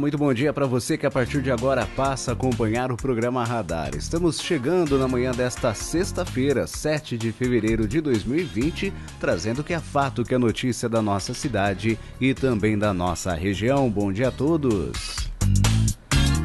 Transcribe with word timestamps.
Muito 0.00 0.16
bom 0.16 0.32
dia 0.32 0.50
para 0.50 0.66
você 0.66 0.96
que 0.96 1.04
a 1.04 1.10
partir 1.10 1.42
de 1.42 1.50
agora 1.50 1.86
passa 1.94 2.30
a 2.30 2.34
acompanhar 2.34 2.90
o 2.90 2.96
programa 2.96 3.44
Radar. 3.44 3.94
Estamos 3.94 4.40
chegando 4.40 4.98
na 4.98 5.06
manhã 5.06 5.30
desta 5.30 5.74
sexta-feira, 5.74 6.66
7 6.66 7.18
de 7.18 7.30
fevereiro 7.30 7.86
de 7.86 8.00
2020, 8.00 8.94
trazendo 9.20 9.62
que 9.62 9.74
é 9.74 9.78
fato 9.78 10.24
que 10.24 10.34
é 10.34 10.38
notícia 10.38 10.88
da 10.88 11.02
nossa 11.02 11.34
cidade 11.34 11.98
e 12.18 12.32
também 12.32 12.78
da 12.78 12.94
nossa 12.94 13.34
região. 13.34 13.90
Bom 13.90 14.10
dia 14.10 14.28
a 14.28 14.32
todos. 14.32 15.30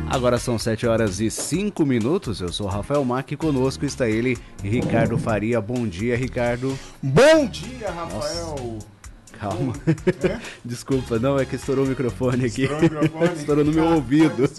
Agora 0.10 0.38
são 0.38 0.60
7 0.60 0.86
horas 0.86 1.22
e 1.22 1.32
5 1.32 1.86
minutos. 1.86 2.42
Eu 2.42 2.52
sou 2.52 2.68
Rafael 2.68 3.06
Mac 3.06 3.32
e 3.32 3.38
conosco 3.38 3.86
está 3.86 4.10
ele, 4.10 4.38
Ricardo 4.62 5.18
Faria. 5.18 5.62
Bom 5.62 5.88
dia, 5.88 6.18
Ricardo. 6.18 6.78
Bom 7.02 7.48
dia, 7.48 7.90
Rafael. 7.90 8.56
Nossa. 8.58 8.95
Calma. 9.46 9.74
É? 9.88 10.40
Desculpa, 10.66 11.20
não, 11.20 11.40
é 11.40 11.46
que 11.46 11.56
estourou 11.56 11.86
o 11.86 11.88
microfone 11.88 12.46
aqui. 12.46 12.64
Estourou 12.64 12.80
o 12.80 13.04
microfone? 13.04 13.34
estourou 13.38 13.66
no 13.66 13.72
meu 13.72 13.86
ouvido. 13.94 14.50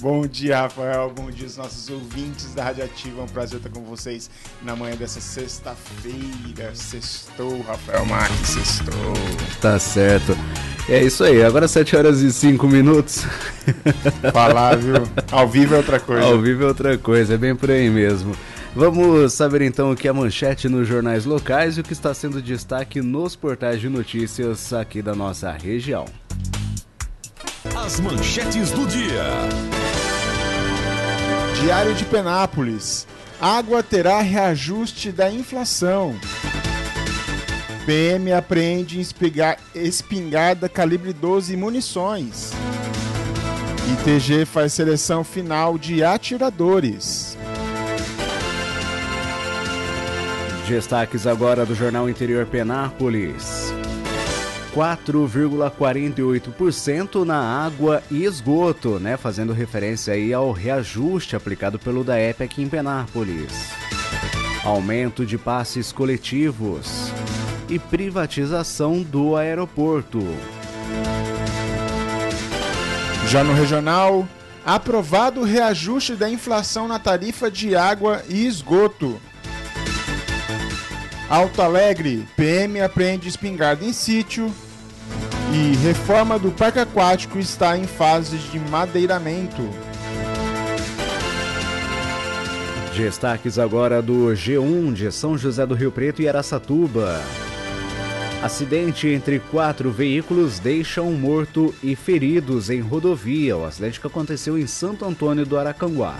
Bom 0.00 0.26
dia, 0.26 0.62
Rafael. 0.62 1.12
Bom 1.14 1.30
dia 1.30 1.46
aos 1.46 1.56
nossos 1.56 1.88
ouvintes 1.88 2.52
da 2.54 2.64
Rádio 2.64 2.84
Ativa. 2.84 3.20
É 3.20 3.24
um 3.24 3.28
prazer 3.28 3.58
estar 3.58 3.70
com 3.70 3.82
vocês 3.84 4.28
na 4.62 4.74
manhã 4.74 4.96
dessa 4.96 5.20
sexta-feira. 5.20 6.74
Sextou, 6.74 7.62
Rafael 7.62 8.04
Marques, 8.04 8.48
sextou. 8.48 9.14
Tá 9.62 9.78
certo. 9.78 10.36
É 10.88 11.02
isso 11.02 11.24
aí, 11.24 11.42
agora 11.42 11.66
7 11.66 11.96
horas 11.96 12.20
e 12.20 12.32
5 12.32 12.66
minutos. 12.66 13.24
Falar, 14.32 14.76
viu? 14.76 14.96
Ao 15.30 15.48
vivo 15.48 15.74
é 15.74 15.78
outra 15.78 15.98
coisa. 16.00 16.26
Ao 16.26 16.38
vivo 16.38 16.64
é 16.64 16.66
outra 16.66 16.98
coisa, 16.98 17.34
é 17.34 17.38
bem 17.38 17.54
por 17.54 17.70
aí 17.70 17.88
mesmo. 17.88 18.36
Vamos 18.76 19.32
saber 19.32 19.62
então 19.62 19.92
o 19.92 19.96
que 19.96 20.08
é 20.08 20.12
manchete 20.12 20.68
nos 20.68 20.88
jornais 20.88 21.24
locais 21.24 21.76
e 21.76 21.80
o 21.80 21.84
que 21.84 21.92
está 21.92 22.12
sendo 22.12 22.42
destaque 22.42 23.00
nos 23.00 23.36
portais 23.36 23.80
de 23.80 23.88
notícias 23.88 24.72
aqui 24.72 25.00
da 25.00 25.14
nossa 25.14 25.52
região. 25.52 26.04
As 27.76 28.00
manchetes 28.00 28.72
do 28.72 28.84
dia. 28.86 29.24
Diário 31.62 31.94
de 31.94 32.04
Penápolis. 32.04 33.06
Água 33.40 33.80
terá 33.80 34.20
reajuste 34.20 35.12
da 35.12 35.30
inflação. 35.30 36.16
PM 37.86 38.32
apreende 38.32 39.00
espingarda 39.74 40.68
calibre 40.68 41.12
12 41.12 41.52
e 41.52 41.56
munições. 41.56 42.50
ITG 43.92 44.44
faz 44.44 44.72
seleção 44.72 45.22
final 45.22 45.78
de 45.78 46.02
atiradores. 46.02 47.33
Destaques 50.68 51.26
agora 51.26 51.66
do 51.66 51.74
Jornal 51.74 52.08
Interior 52.08 52.46
Penápolis. 52.46 53.74
4,48% 54.74 57.22
na 57.22 57.36
água 57.36 58.02
e 58.10 58.24
esgoto, 58.24 58.98
né? 58.98 59.18
Fazendo 59.18 59.52
referência 59.52 60.14
aí 60.14 60.32
ao 60.32 60.52
reajuste 60.52 61.36
aplicado 61.36 61.78
pelo 61.78 62.02
DAEP 62.02 62.42
aqui 62.42 62.62
em 62.62 62.68
Penápolis. 62.68 63.72
Aumento 64.64 65.26
de 65.26 65.36
passes 65.36 65.92
coletivos 65.92 67.12
e 67.68 67.78
privatização 67.78 69.02
do 69.02 69.36
aeroporto. 69.36 70.20
Já 73.28 73.44
no 73.44 73.52
regional, 73.52 74.26
aprovado 74.64 75.42
o 75.42 75.44
reajuste 75.44 76.16
da 76.16 76.30
inflação 76.30 76.88
na 76.88 76.98
tarifa 76.98 77.50
de 77.50 77.76
água 77.76 78.22
e 78.28 78.46
esgoto. 78.46 79.20
Alto 81.28 81.62
Alegre, 81.62 82.26
PM 82.36 82.80
apreende 82.80 83.28
espingarda 83.28 83.84
em 83.84 83.92
sítio. 83.92 84.52
E 85.52 85.76
reforma 85.76 86.38
do 86.38 86.50
parque 86.50 86.78
aquático 86.78 87.38
está 87.38 87.76
em 87.78 87.86
fase 87.86 88.36
de 88.36 88.58
madeiramento. 88.58 89.62
Destaques 92.96 93.58
agora 93.58 94.00
do 94.00 94.26
G1 94.28 94.92
de 94.92 95.10
São 95.10 95.36
José 95.36 95.66
do 95.66 95.74
Rio 95.74 95.90
Preto 95.90 96.22
e 96.22 96.28
Aracatuba. 96.28 97.20
Acidente 98.42 99.08
entre 99.08 99.40
quatro 99.40 99.90
veículos 99.90 100.58
deixa 100.58 101.00
um 101.00 101.12
morto 101.12 101.74
e 101.82 101.96
feridos 101.96 102.68
em 102.68 102.80
rodovia. 102.80 103.56
O 103.56 103.64
acidente 103.64 103.98
que 103.98 104.06
aconteceu 104.06 104.58
em 104.58 104.66
Santo 104.66 105.04
Antônio 105.04 105.46
do 105.46 105.58
Aracanguá. 105.58 106.18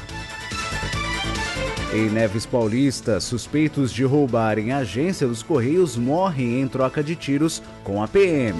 Em 1.94 2.10
Neves 2.10 2.44
Paulista, 2.44 3.21
suspeitos 3.21 3.93
de 3.93 4.03
roubarem 4.03 4.72
a 4.72 4.78
agência 4.78 5.28
dos 5.28 5.44
Correios 5.44 5.97
morrem 5.97 6.60
em 6.60 6.66
troca 6.66 7.05
de 7.05 7.15
tiros 7.15 7.62
com 7.84 8.03
a 8.03 8.09
PM. 8.09 8.59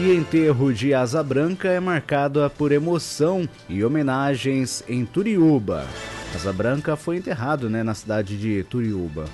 E 0.00 0.14
enterro 0.14 0.72
de 0.72 0.94
Asa 0.94 1.22
Branca 1.22 1.68
é 1.68 1.78
marcado 1.78 2.50
por 2.56 2.72
emoção 2.72 3.46
e 3.68 3.84
homenagens 3.84 4.82
em 4.88 5.04
Turiúba. 5.04 5.84
Asa 6.34 6.54
Branca 6.54 6.96
foi 6.96 7.18
enterrado 7.18 7.68
né, 7.68 7.82
na 7.82 7.92
cidade 7.92 8.38
de 8.38 8.62
Turiúba. 8.62 9.26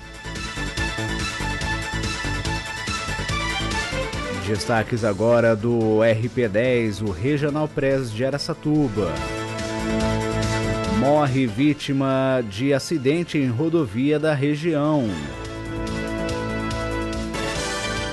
Destaques 4.45 5.05
agora 5.05 5.55
do 5.55 5.99
RP10, 5.99 7.01
o 7.01 7.11
Regional 7.11 7.69
Press 7.69 8.11
de 8.11 8.25
Aracatuba 8.25 9.13
morre 11.05 11.45
vítima 11.45 12.43
de 12.49 12.73
acidente 12.73 13.37
em 13.37 13.47
rodovia 13.47 14.17
da 14.17 14.33
região. 14.33 15.07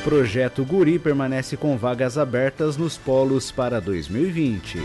Projeto 0.04 0.62
Guri 0.62 0.98
permanece 0.98 1.56
com 1.56 1.78
vagas 1.78 2.18
abertas 2.18 2.76
nos 2.76 2.98
polos 2.98 3.50
para 3.50 3.80
2020. 3.80 4.78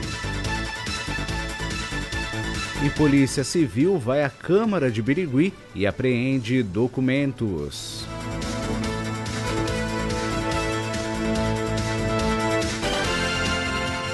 E 2.85 2.89
Polícia 2.91 3.43
Civil 3.43 3.99
vai 3.99 4.23
à 4.23 4.29
Câmara 4.29 4.89
de 4.89 5.01
Birigui 5.01 5.51
e 5.75 5.85
apreende 5.85 6.63
documentos. 6.63 8.07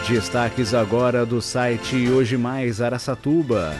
Destaques 0.07 0.73
agora 0.73 1.25
do 1.25 1.41
site 1.41 2.09
Hoje 2.09 2.35
Mais 2.35 2.81
Araçatuba. 2.81 3.73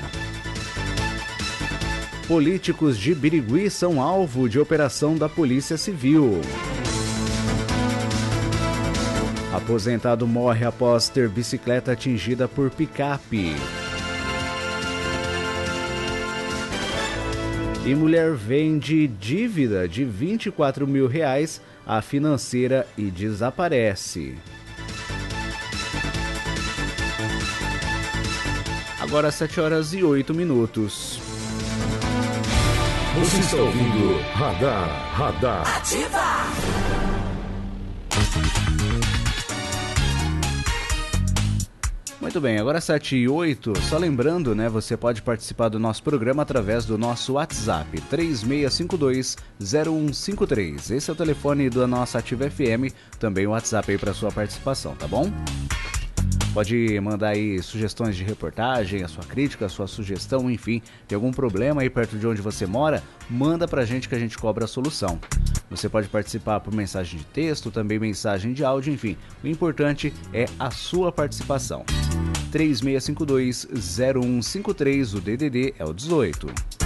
Políticos 2.28 2.98
de 2.98 3.14
Birigui 3.14 3.70
são 3.70 4.02
alvo 4.02 4.48
de 4.48 4.58
operação 4.58 5.18
da 5.18 5.28
Polícia 5.28 5.78
Civil. 5.78 6.40
Aposentado 9.54 10.26
morre 10.26 10.66
após 10.66 11.10
ter 11.10 11.28
bicicleta 11.28 11.92
atingida 11.92 12.48
por 12.48 12.72
picape. 12.72 13.54
E 17.86 17.94
mulher 17.94 18.34
vende 18.34 19.08
dívida 19.08 19.90
de 19.90 20.06
24 20.06 20.88
mil 20.88 21.06
reais 21.06 21.62
à 21.86 22.02
financeira 22.02 22.88
e 22.98 23.12
desaparece. 23.12 24.38
Agora 29.14 29.32
7 29.32 29.62
horas 29.62 29.94
e 29.94 30.04
8 30.04 30.34
minutos. 30.34 31.20
Você 33.20 33.40
está 33.42 33.58
ouvindo 33.58 34.20
Radar, 34.34 34.90
Radar. 35.14 35.78
Ativa! 35.78 36.20
Muito 42.20 42.42
bem, 42.42 42.58
agora 42.58 42.82
7 42.82 43.16
e 43.16 43.30
8, 43.30 43.80
só 43.82 44.00
lembrando, 44.00 44.56
né, 44.56 44.68
você 44.68 44.98
pode 44.98 45.22
participar 45.22 45.70
do 45.70 45.78
nosso 45.78 46.02
programa 46.02 46.42
através 46.42 46.84
do 46.84 46.98
nosso 46.98 47.34
WhatsApp, 47.34 48.02
3652-0153. 48.10 50.90
Esse 50.90 51.12
é 51.12 51.14
o 51.14 51.16
telefone 51.16 51.70
da 51.70 51.86
nossa 51.86 52.18
Ativa 52.18 52.50
FM, 52.50 52.92
também 53.20 53.46
o 53.46 53.52
WhatsApp 53.52 53.92
aí 53.92 53.98
para 54.00 54.12
sua 54.12 54.32
participação, 54.32 54.96
tá 54.96 55.08
bom? 55.08 55.32
Pode 56.54 57.00
mandar 57.02 57.30
aí 57.30 57.60
sugestões 57.64 58.16
de 58.16 58.24
reportagem, 58.24 59.04
a 59.04 59.08
sua 59.08 59.24
crítica, 59.24 59.66
a 59.66 59.70
sua 59.70 59.88
sugestão, 59.88 60.52
enfim, 60.52 60.84
tem 61.08 61.16
algum 61.16 61.32
problema 61.32 61.82
aí 61.82 61.90
perto 61.90 62.16
de 62.16 62.28
onde 62.28 62.44
você 62.44 62.68
mora, 62.68 63.02
manda 63.28 63.68
pra 63.68 63.86
gente 63.86 64.08
que 64.08 64.14
a 64.14 64.20
gente 64.20 64.38
cobra 64.38 64.66
a 64.66 64.68
solução. 64.68 65.20
Você 65.72 65.90
pode 65.90 66.08
participar 66.10 66.60
por 66.60 66.72
mensagem 66.72 67.18
de 67.18 67.26
texto, 67.26 67.72
também 67.72 67.98
mensagem 67.98 68.54
de 68.54 68.64
áudio, 68.64 68.94
enfim. 68.94 69.18
O 69.44 69.48
importante 69.48 70.14
é 70.32 70.46
a 70.60 70.70
sua 70.70 71.12
participação. 71.12 71.84
3652-0153, 72.52 75.16
o 75.16 75.22
DDD 75.22 75.74
é 75.80 75.84
o 75.84 75.92
18. 75.92 76.83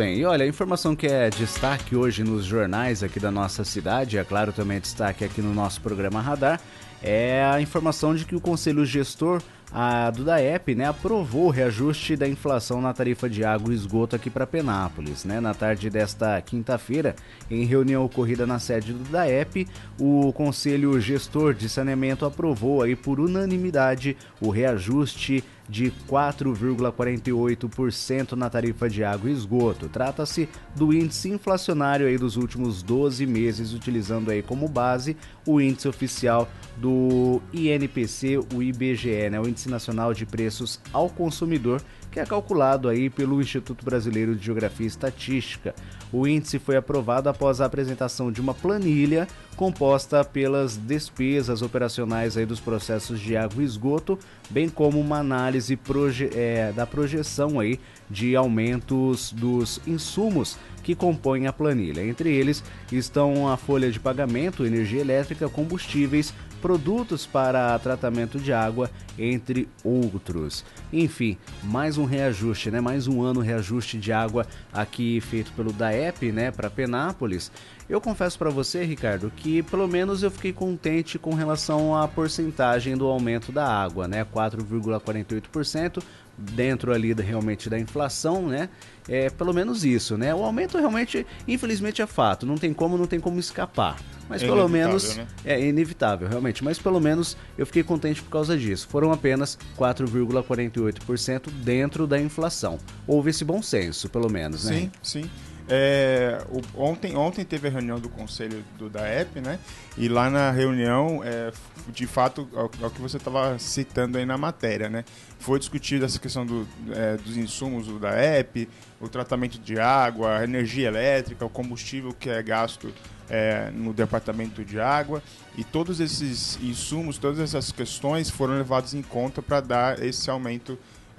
Bem. 0.00 0.16
E 0.16 0.24
olha, 0.24 0.46
a 0.46 0.48
informação 0.48 0.96
que 0.96 1.06
é 1.06 1.28
destaque 1.28 1.94
hoje 1.94 2.24
nos 2.24 2.46
jornais 2.46 3.02
aqui 3.02 3.20
da 3.20 3.30
nossa 3.30 3.64
cidade, 3.64 4.16
é 4.16 4.24
claro 4.24 4.50
também 4.50 4.78
é 4.78 4.80
destaque 4.80 5.22
aqui 5.22 5.42
no 5.42 5.52
nosso 5.52 5.78
programa 5.82 6.22
Radar, 6.22 6.58
é 7.02 7.44
a 7.44 7.60
informação 7.60 8.14
de 8.14 8.24
que 8.24 8.34
o 8.34 8.40
Conselho 8.40 8.86
Gestor 8.86 9.42
a 9.72 10.10
do 10.10 10.24
DAEP 10.24 10.74
né, 10.74 10.86
aprovou 10.86 11.46
o 11.46 11.50
reajuste 11.50 12.16
da 12.16 12.26
inflação 12.26 12.80
na 12.80 12.92
tarifa 12.92 13.28
de 13.28 13.44
água 13.44 13.72
e 13.72 13.76
esgoto 13.76 14.16
aqui 14.16 14.28
para 14.28 14.46
Penápolis. 14.46 15.24
Né? 15.24 15.38
Na 15.38 15.54
tarde 15.54 15.88
desta 15.88 16.40
quinta-feira, 16.40 17.14
em 17.50 17.64
reunião 17.64 18.04
ocorrida 18.04 18.46
na 18.46 18.58
sede 18.58 18.92
do 18.92 19.04
DAEP, 19.04 19.68
o 19.98 20.32
Conselho 20.32 21.00
Gestor 21.00 21.54
de 21.54 21.68
Saneamento 21.68 22.24
aprovou 22.24 22.82
aí 22.82 22.96
por 22.96 23.20
unanimidade 23.20 24.16
o 24.40 24.50
reajuste 24.50 25.44
de 25.70 25.90
4,48% 26.08 28.32
na 28.32 28.50
tarifa 28.50 28.90
de 28.90 29.04
água 29.04 29.30
e 29.30 29.32
esgoto. 29.32 29.88
Trata-se 29.88 30.48
do 30.74 30.92
índice 30.92 31.30
inflacionário 31.30 32.08
aí 32.08 32.18
dos 32.18 32.36
últimos 32.36 32.82
12 32.82 33.24
meses, 33.24 33.72
utilizando 33.72 34.32
aí 34.32 34.42
como 34.42 34.68
base 34.68 35.16
o 35.46 35.60
índice 35.60 35.86
oficial 35.86 36.48
do 36.76 37.40
INPC, 37.52 38.38
o 38.54 38.62
IBGE, 38.62 39.30
né, 39.30 39.40
o 39.40 39.48
Índice 39.48 39.68
Nacional 39.68 40.12
de 40.12 40.26
Preços 40.26 40.80
ao 40.92 41.08
Consumidor, 41.08 41.80
que 42.10 42.18
é 42.18 42.26
calculado 42.26 42.88
aí 42.88 43.08
pelo 43.08 43.40
Instituto 43.40 43.84
Brasileiro 43.84 44.34
de 44.34 44.44
Geografia 44.44 44.84
e 44.84 44.88
Estatística. 44.88 45.72
O 46.12 46.26
índice 46.26 46.58
foi 46.58 46.76
aprovado 46.76 47.28
após 47.28 47.60
a 47.60 47.66
apresentação 47.66 48.32
de 48.32 48.40
uma 48.40 48.52
planilha 48.52 49.28
composta 49.56 50.24
pelas 50.24 50.76
despesas 50.76 51.62
operacionais 51.62 52.36
aí 52.36 52.46
dos 52.46 52.60
processos 52.60 53.20
de 53.20 53.36
água 53.36 53.62
e 53.62 53.66
esgoto, 53.66 54.18
bem 54.48 54.68
como 54.68 54.98
uma 54.98 55.18
análise 55.18 55.76
proje 55.76 56.30
é, 56.34 56.72
da 56.72 56.86
projeção 56.86 57.60
aí 57.60 57.78
de 58.08 58.34
aumentos 58.34 59.32
dos 59.32 59.80
insumos 59.86 60.58
que 60.82 60.94
compõem 60.94 61.46
a 61.46 61.52
planilha. 61.52 62.04
Entre 62.04 62.30
eles 62.30 62.64
estão 62.90 63.48
a 63.48 63.56
folha 63.56 63.90
de 63.90 64.00
pagamento, 64.00 64.64
energia 64.64 65.00
elétrica, 65.00 65.48
combustíveis, 65.48 66.34
produtos 66.60 67.26
para 67.26 67.78
tratamento 67.78 68.38
de 68.38 68.52
água, 68.52 68.90
entre 69.18 69.68
outros. 69.82 70.64
Enfim, 70.92 71.36
mais 71.62 71.98
um 71.98 72.04
reajuste, 72.04 72.70
né? 72.70 72.80
Mais 72.80 73.06
um 73.06 73.22
ano 73.22 73.40
reajuste 73.40 73.98
de 73.98 74.12
água 74.12 74.46
aqui 74.72 75.20
feito 75.20 75.52
pelo 75.52 75.72
DAEP, 75.72 76.32
né, 76.32 76.50
para 76.50 76.70
Penápolis. 76.70 77.50
Eu 77.90 78.00
confesso 78.00 78.38
para 78.38 78.50
você, 78.50 78.84
Ricardo, 78.84 79.32
que 79.34 79.64
pelo 79.64 79.88
menos 79.88 80.22
eu 80.22 80.30
fiquei 80.30 80.52
contente 80.52 81.18
com 81.18 81.34
relação 81.34 81.96
à 81.96 82.06
porcentagem 82.06 82.96
do 82.96 83.04
aumento 83.04 83.50
da 83.50 83.66
água, 83.66 84.06
né? 84.06 84.24
4,48% 84.32 86.00
dentro 86.38 86.92
ali 86.92 87.12
da, 87.12 87.24
realmente 87.24 87.68
da 87.68 87.76
inflação, 87.76 88.46
né? 88.46 88.68
É 89.08 89.28
pelo 89.28 89.52
menos 89.52 89.84
isso, 89.84 90.16
né? 90.16 90.32
O 90.32 90.44
aumento 90.44 90.78
realmente, 90.78 91.26
infelizmente, 91.48 92.00
é 92.00 92.06
fato. 92.06 92.46
Não 92.46 92.54
tem 92.54 92.72
como, 92.72 92.96
não 92.96 93.08
tem 93.08 93.18
como 93.18 93.40
escapar. 93.40 93.96
Mas 94.28 94.40
é 94.40 94.46
pelo 94.46 94.68
menos 94.68 95.16
né? 95.16 95.26
é 95.44 95.60
inevitável, 95.60 96.28
realmente. 96.28 96.62
Mas 96.62 96.78
pelo 96.78 97.00
menos 97.00 97.36
eu 97.58 97.66
fiquei 97.66 97.82
contente 97.82 98.22
por 98.22 98.30
causa 98.30 98.56
disso. 98.56 98.86
Foram 98.86 99.10
apenas 99.10 99.58
4,48% 99.76 101.50
dentro 101.64 102.06
da 102.06 102.20
inflação. 102.20 102.78
Houve 103.04 103.30
esse 103.30 103.44
bom 103.44 103.60
senso, 103.60 104.08
pelo 104.08 104.30
menos, 104.30 104.66
né? 104.66 104.74
Sim, 104.74 104.92
sim. 105.02 105.30
É, 105.72 106.44
o, 106.48 106.82
ontem, 106.82 107.16
ontem 107.16 107.44
teve 107.44 107.68
a 107.68 107.70
reunião 107.70 108.00
do 108.00 108.08
conselho 108.08 108.64
do, 108.76 108.90
da 108.90 109.08
EP, 109.20 109.36
né? 109.36 109.60
E 109.96 110.08
lá 110.08 110.28
na 110.28 110.50
reunião, 110.50 111.22
é, 111.24 111.52
de 111.88 112.08
fato, 112.08 112.48
é 112.52 112.86
o 112.86 112.90
que 112.90 113.00
você 113.00 113.18
estava 113.18 113.56
citando 113.56 114.18
aí 114.18 114.26
na 114.26 114.36
matéria, 114.36 114.88
né? 114.88 115.04
Foi 115.38 115.60
discutida 115.60 116.06
essa 116.06 116.18
questão 116.18 116.44
do, 116.44 116.66
é, 116.92 117.16
dos 117.16 117.36
insumos 117.36 117.86
do, 117.86 118.00
da 118.00 118.10
EP, 118.20 118.68
o 119.00 119.08
tratamento 119.08 119.60
de 119.60 119.78
água, 119.78 120.38
a 120.38 120.44
energia 120.44 120.88
elétrica, 120.88 121.44
o 121.44 121.48
combustível 121.48 122.12
que 122.12 122.28
é 122.28 122.42
gasto 122.42 122.92
é, 123.30 123.70
no 123.72 123.94
departamento 123.94 124.64
de 124.64 124.80
água 124.80 125.22
e 125.56 125.62
todos 125.62 126.00
esses 126.00 126.58
insumos, 126.60 127.16
todas 127.16 127.38
essas 127.38 127.70
questões 127.70 128.28
foram 128.28 128.54
levados 128.54 128.92
em 128.92 129.02
conta 129.02 129.40
para 129.40 129.60
dar 129.60 130.02
esse 130.02 130.28
aumento 130.28 130.76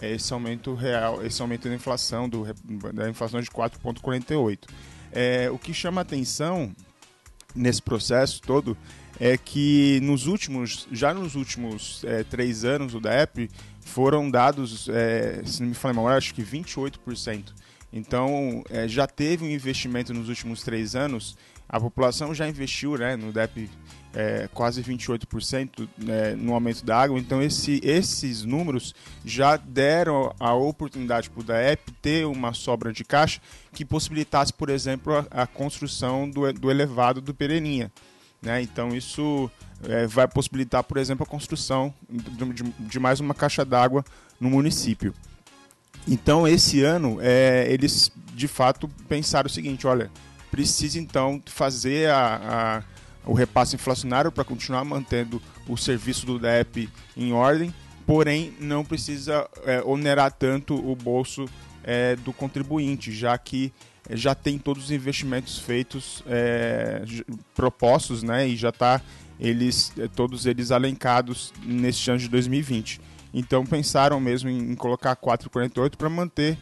esse 0.10 0.34
aumento 0.34 0.74
real, 0.74 1.24
esse 1.26 1.42
aumento 1.42 1.70
da 1.70 1.76
inflação, 1.76 2.28
do, 2.28 2.46
da 2.94 3.10
inflação 3.10 3.42
de 3.42 3.50
4,48. 3.50 4.60
É, 5.12 5.50
o 5.52 5.58
que 5.58 5.74
chama 5.74 6.02
atenção 6.02 6.74
nesse 7.54 7.82
processo 7.82 8.42
todo 8.42 8.78
é 9.20 9.38
que 9.38 10.00
nos 10.02 10.26
últimos, 10.26 10.88
já 10.92 11.14
nos 11.14 11.36
últimos 11.36 12.04
é, 12.06 12.24
três 12.24 12.66
anos 12.66 12.94
do 12.94 13.00
DEP 13.00 13.50
foram 13.82 14.30
dados, 14.30 14.90
é, 14.90 15.42
se 15.46 15.62
não 15.62 15.70
me 15.70 15.76
falha 15.76 15.94
mal, 15.94 16.08
acho 16.08 16.34
que 16.34 16.42
28%. 16.42 17.54
Então, 17.94 18.64
é, 18.70 18.88
já 18.88 19.06
teve 19.06 19.44
um 19.44 19.50
investimento 19.50 20.14
nos 20.14 20.30
últimos 20.30 20.64
três 20.64 20.96
anos, 20.96 21.36
a 21.72 21.80
população 21.80 22.36
já 22.36 22.50
investiu 22.50 22.98
né, 22.98 23.16
no 23.16 23.32
DEP 23.32 23.70
é, 24.14 24.50
quase 24.54 24.84
28% 24.84 25.88
né, 25.98 26.36
no 26.36 26.54
aumento 26.54 26.84
da 26.84 27.00
água. 27.00 27.18
Então, 27.18 27.42
esse, 27.42 27.80
esses 27.82 28.44
números 28.44 28.94
já 29.24 29.56
deram 29.56 30.36
a 30.38 30.54
oportunidade 30.54 31.30
para 31.30 31.40
o 31.40 31.44
DAEP 31.44 31.94
ter 32.02 32.26
uma 32.26 32.54
sobra 32.54 32.92
de 32.92 33.06
caixa 33.06 33.40
que 33.72 33.86
possibilitasse, 33.86 34.52
por 34.52 34.70
exemplo, 34.70 35.26
a, 35.32 35.44
a 35.44 35.48
construção 35.48 36.30
do, 36.30 36.52
do 36.52 36.70
elevado 36.70 37.22
do 37.22 37.34
Pereninha. 37.34 37.90
Né? 38.42 38.62
Então, 38.62 38.94
isso 38.94 39.50
é, 39.88 40.06
vai 40.06 40.28
possibilitar, 40.28 40.84
por 40.84 40.98
exemplo, 40.98 41.24
a 41.24 41.30
construção 41.30 41.94
de, 42.10 42.54
de, 42.54 42.64
de 42.64 43.00
mais 43.00 43.22
uma 43.22 43.34
caixa 43.34 43.64
d'água 43.64 44.04
no 44.38 44.50
município. 44.50 45.14
Então, 46.06 46.46
esse 46.46 46.84
ano, 46.84 47.20
é, 47.22 47.66
eles 47.70 48.12
de 48.34 48.48
fato 48.48 48.90
pensaram 49.08 49.48
o 49.48 49.50
seguinte: 49.50 49.86
olha, 49.86 50.10
precisa 50.52 51.00
então 51.00 51.42
fazer 51.48 52.10
a, 52.10 52.84
a 52.86 53.02
o 53.26 53.34
repasse 53.34 53.76
inflacionário 53.76 54.32
para 54.32 54.44
continuar 54.44 54.84
mantendo 54.84 55.42
o 55.68 55.78
serviço 55.78 56.26
do 56.26 56.40
DEP 56.40 56.90
em 57.16 57.32
ordem, 57.34 57.74
porém 58.06 58.54
não 58.60 58.84
precisa 58.84 59.48
é, 59.64 59.82
onerar 59.84 60.32
tanto 60.32 60.76
o 60.76 60.96
bolso 60.96 61.46
é, 61.84 62.16
do 62.18 62.34
contribuinte, 62.34 63.12
já 63.12 63.38
que 63.38 63.72
é, 64.10 64.16
já 64.18 64.34
tem 64.34 64.58
todos 64.58 64.86
os 64.86 64.92
investimentos 64.92 65.60
feitos 65.60 66.24
é, 66.28 67.04
propostos, 67.54 68.24
né, 68.24 68.48
e 68.48 68.56
já 68.56 68.70
está 68.70 69.02
eles 69.40 69.92
é, 69.98 70.08
todos 70.08 70.46
eles 70.46 70.72
alencados 70.72 71.54
neste 71.64 72.10
ano 72.10 72.20
de 72.20 72.28
2020. 72.28 73.02
Então 73.34 73.66
pensaram 73.66 74.20
mesmo 74.20 74.50
em, 74.50 74.72
em 74.72 74.76
colocar 74.76 75.16
4,48 75.16 75.96
para 75.96 76.10
manter 76.10 76.58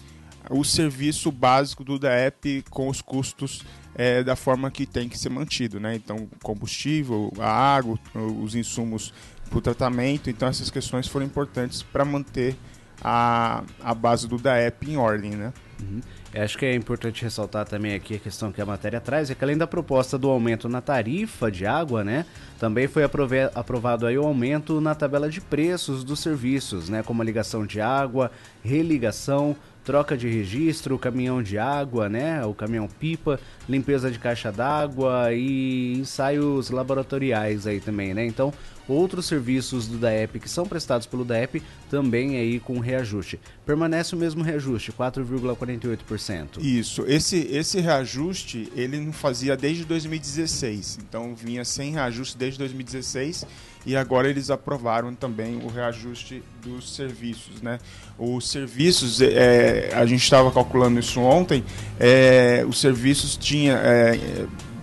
o 0.50 0.64
serviço 0.64 1.32
básico 1.32 1.84
do 1.84 2.00
DEP 2.00 2.64
com 2.70 2.88
os 2.88 3.02
custos 3.02 3.64
é, 3.96 4.24
da 4.24 4.36
forma 4.36 4.72
que 4.72 4.86
tem 4.86 5.10
que 5.10 5.18
ser 5.18 5.30
mantido, 5.30 5.80
né? 5.80 5.96
Então, 5.96 6.28
combustível, 6.42 7.32
a 7.40 7.50
água, 7.50 8.00
os 8.42 8.56
insumos 8.56 9.14
para 9.50 9.58
o 9.58 9.62
tratamento, 9.62 10.30
então 10.30 10.48
essas 10.48 10.70
questões 10.70 11.08
foram 11.08 11.26
importantes 11.26 11.82
para 11.82 12.06
manter 12.06 12.56
a, 13.02 13.64
a 13.82 13.94
base 13.94 14.28
do 14.28 14.38
DAEP 14.38 14.92
em 14.92 14.98
ordem, 14.98 15.32
né? 15.32 15.54
Uhum. 15.82 16.02
Acho 16.34 16.58
que 16.58 16.66
é 16.66 16.76
importante 16.76 17.24
ressaltar 17.24 17.66
também 17.66 17.96
aqui 17.96 18.16
a 18.16 18.20
questão 18.20 18.52
que 18.52 18.62
a 18.62 18.66
matéria 18.66 19.02
traz, 19.02 19.32
é 19.32 19.36
que 19.36 19.44
além 19.44 19.58
da 19.58 19.66
proposta 19.66 20.18
do 20.18 20.30
aumento 20.30 20.70
na 20.70 20.80
tarifa 20.80 21.50
de 21.50 21.66
água, 21.66 22.04
né, 22.04 22.26
também 22.60 22.88
foi 22.88 23.04
aprovado 23.04 24.06
aí 24.06 24.18
o 24.18 24.26
aumento 24.26 24.80
na 24.80 24.94
tabela 24.94 25.30
de 25.30 25.42
preços 25.42 26.04
dos 26.04 26.20
serviços, 26.20 26.88
né, 26.88 27.02
como 27.02 27.22
a 27.22 27.26
ligação 27.26 27.66
de 27.66 27.82
água, 27.82 28.32
religação, 28.64 29.56
troca 29.84 30.18
de 30.18 30.28
registro, 30.28 30.98
caminhão 31.00 31.42
de 31.42 31.58
água, 31.58 32.08
né, 32.10 32.46
o 32.46 32.54
caminhão 32.54 32.88
pipa, 32.88 33.40
limpeza 33.68 34.12
de 34.12 34.20
caixa 34.20 34.52
d'água 34.52 35.34
e 35.34 35.94
ensaios 35.98 36.70
laboratoriais 36.70 37.66
aí 37.66 37.80
também, 37.80 38.14
né? 38.14 38.26
Então, 38.26 38.54
outros 38.88 39.28
serviços 39.28 39.88
do 39.88 39.98
DAEP 39.98 40.40
que 40.40 40.50
são 40.50 40.66
prestados 40.66 41.06
pelo 41.06 41.24
DAEP 41.24 41.62
também 41.90 42.38
aí 42.38 42.60
com 42.60 42.80
reajuste. 42.80 43.40
Permanece 43.66 44.16
o 44.16 44.18
mesmo 44.18 44.44
reajuste, 44.44 44.92
4,48%. 44.92 46.60
Isso. 46.60 47.06
Esse 47.08 47.38
esse 47.52 47.80
reajuste, 47.80 48.72
ele 48.76 49.00
não 49.00 49.14
fazia 49.14 49.56
desde 49.56 49.86
2016. 49.86 51.00
Então, 51.02 51.36
vinha 51.36 51.64
sem 51.64 51.94
reajuste 51.94 52.38
desde 52.38 52.58
2016 52.60 53.46
e 53.86 53.96
agora 53.96 54.30
eles 54.30 54.50
aprovaram 54.50 55.14
também 55.16 55.58
o 55.64 55.68
reajuste 55.68 56.44
dos 56.62 56.96
serviços, 56.96 57.62
né? 57.62 57.80
Os 58.18 58.50
serviços, 58.50 59.22
é, 59.22 59.92
a 59.94 60.06
gente 60.06 60.24
estava 60.24 60.52
calculando 60.52 61.00
isso 61.00 61.20
ontem, 61.22 61.64
é, 62.00 62.66
os 62.68 62.80
serviços 62.80 63.38
tinha 63.38 63.74
é, 63.76 64.20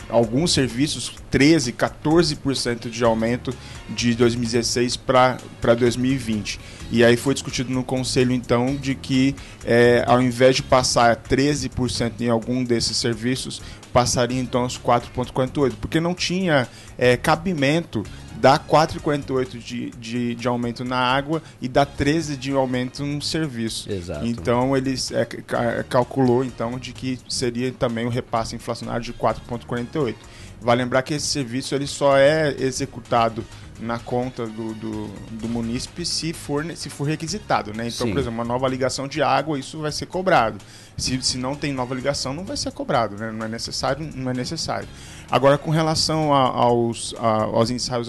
alguns 0.09 0.53
serviços 0.53 1.13
13, 1.31 1.73
14% 1.73 2.89
de 2.89 3.05
aumento 3.05 3.55
de 3.89 4.15
2016 4.15 4.97
para 4.97 5.39
2020. 5.79 6.61
E 6.91 7.05
aí 7.05 7.17
foi 7.17 7.35
discutido 7.35 7.71
no 7.73 7.83
conselho 7.83 8.33
então 8.33 8.77
de 8.77 8.95
que 8.95 9.35
é, 9.65 10.05
ao 10.07 10.23
invés 10.23 10.57
de 10.57 10.63
passar 10.63 11.17
13% 11.17 12.21
em 12.21 12.29
algum 12.29 12.63
desses 12.63 12.97
serviços, 12.97 13.61
passaria 13.93 14.41
então 14.41 14.63
aos 14.63 14.79
4,48, 14.79 15.75
porque 15.81 16.01
não 16.01 16.15
tinha 16.15 16.69
é, 16.97 17.17
cabimento 17.17 18.05
dá 18.47 18.61
4,48 18.61 19.59
de, 19.59 19.91
de, 19.91 20.35
de 20.37 20.47
aumento 20.47 20.85
na 20.85 20.99
água 20.99 21.43
e 21.61 21.67
dá 21.67 21.85
13 21.85 22.37
de 22.37 22.53
aumento 22.53 23.05
no 23.05 23.21
serviço. 23.21 23.91
Exato. 23.91 24.25
Então 24.25 24.77
ele 24.77 24.95
é, 25.11 25.83
calculou 25.83 26.45
então 26.45 26.79
de 26.79 26.93
que 26.93 27.19
seria 27.29 27.73
também 27.73 28.05
o 28.05 28.07
um 28.07 28.11
repasse 28.11 28.55
inflacionário 28.55 29.03
de 29.03 29.13
4,48. 29.13 30.15
Vale 30.61 30.81
lembrar 30.81 31.03
que 31.03 31.15
esse 31.15 31.27
serviço 31.27 31.75
ele 31.75 31.89
só 31.89 32.17
é 32.17 32.55
executado 32.57 33.45
na 33.81 33.99
conta 33.99 34.47
do, 34.47 34.75
do, 34.75 35.07
do 35.31 35.49
munícipe 35.49 36.05
se 36.05 36.33
for, 36.33 36.65
se 36.77 36.89
for 36.89 37.05
requisitado, 37.05 37.73
né? 37.75 37.89
Então, 37.89 38.07
Sim. 38.07 38.13
por 38.13 38.19
exemplo, 38.19 38.39
uma 38.39 38.45
nova 38.45 38.67
ligação 38.69 39.07
de 39.07 39.23
água, 39.23 39.59
isso 39.59 39.79
vai 39.79 39.93
ser 39.93 40.07
cobrado. 40.07 40.59
Se, 40.97 41.21
se 41.23 41.37
não 41.37 41.55
tem 41.55 41.73
nova 41.73 41.95
ligação, 41.95 42.33
não 42.33 42.45
vai 42.45 42.57
ser 42.57 42.73
cobrado, 42.73 43.17
né? 43.17 43.31
Não 43.31 43.45
é 43.45 43.49
necessário, 43.49 44.09
não 44.15 44.31
é 44.31 44.35
necessário. 44.35 44.89
Agora, 45.31 45.59
com 45.59 45.71
relação 45.71 46.33
a, 46.33 46.41
aos, 46.41 47.15
a, 47.19 47.45
aos 47.45 47.71
ensaios 47.71 48.09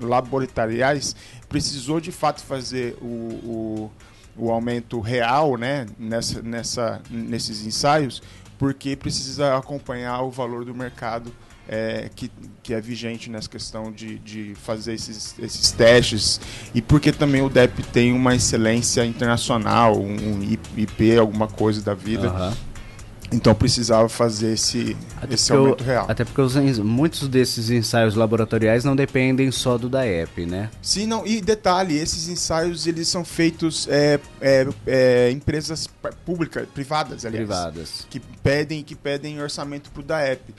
laboratoriais, 0.00 1.14
precisou 1.48 2.00
de 2.00 2.10
fato 2.10 2.42
fazer 2.42 2.96
o, 3.00 3.06
o, 3.06 3.92
o 4.36 4.50
aumento 4.50 4.98
real, 5.00 5.56
né? 5.56 5.86
Nessa, 5.98 6.42
nessa, 6.42 7.02
nesses 7.08 7.64
ensaios, 7.64 8.22
porque 8.58 8.96
precisa 8.96 9.56
acompanhar 9.56 10.22
o 10.22 10.30
valor 10.30 10.64
do 10.64 10.74
mercado 10.74 11.32
é, 11.68 12.10
que, 12.14 12.30
que 12.62 12.74
é 12.74 12.80
vigente 12.80 13.30
nessa 13.30 13.48
questão 13.48 13.90
de, 13.90 14.18
de 14.18 14.54
fazer 14.54 14.94
esses, 14.94 15.34
esses 15.38 15.72
testes 15.72 16.40
e 16.74 16.82
porque 16.82 17.12
também 17.12 17.42
o 17.42 17.48
DEP 17.48 17.82
tem 17.92 18.12
uma 18.12 18.34
excelência 18.34 19.04
internacional, 19.04 19.98
um 19.98 20.42
IP, 20.76 21.16
alguma 21.16 21.48
coisa 21.48 21.80
da 21.82 21.94
vida. 21.94 22.30
Uhum. 22.30 22.74
Então 23.32 23.52
precisava 23.54 24.08
fazer 24.08 24.52
esse, 24.52 24.96
esse 25.28 25.52
aumento 25.52 25.82
eu, 25.82 25.86
real. 25.86 26.06
Até 26.08 26.24
porque 26.24 26.40
os, 26.40 26.54
muitos 26.78 27.26
desses 27.26 27.68
ensaios 27.70 28.14
laboratoriais 28.14 28.84
não 28.84 28.94
dependem 28.94 29.50
só 29.50 29.76
do 29.76 29.88
DAEP, 29.88 30.46
né? 30.46 30.70
Sim, 30.80 31.06
não. 31.06 31.26
E 31.26 31.40
detalhe, 31.40 31.96
esses 31.96 32.28
ensaios 32.28 32.86
eles 32.86 33.08
são 33.08 33.24
feitos 33.24 33.88
é, 33.88 34.20
é, 34.40 34.68
é, 34.86 35.30
empresas 35.32 35.88
públicas, 36.24 36.68
privadas, 36.72 37.24
aliás. 37.24 37.46
Privadas. 37.46 38.06
Que 38.08 38.20
pedem, 38.20 38.84
que 38.84 38.94
pedem 38.94 39.42
orçamento 39.42 39.90
para 39.90 40.00
o 40.00 40.04
DAEP 40.04 40.54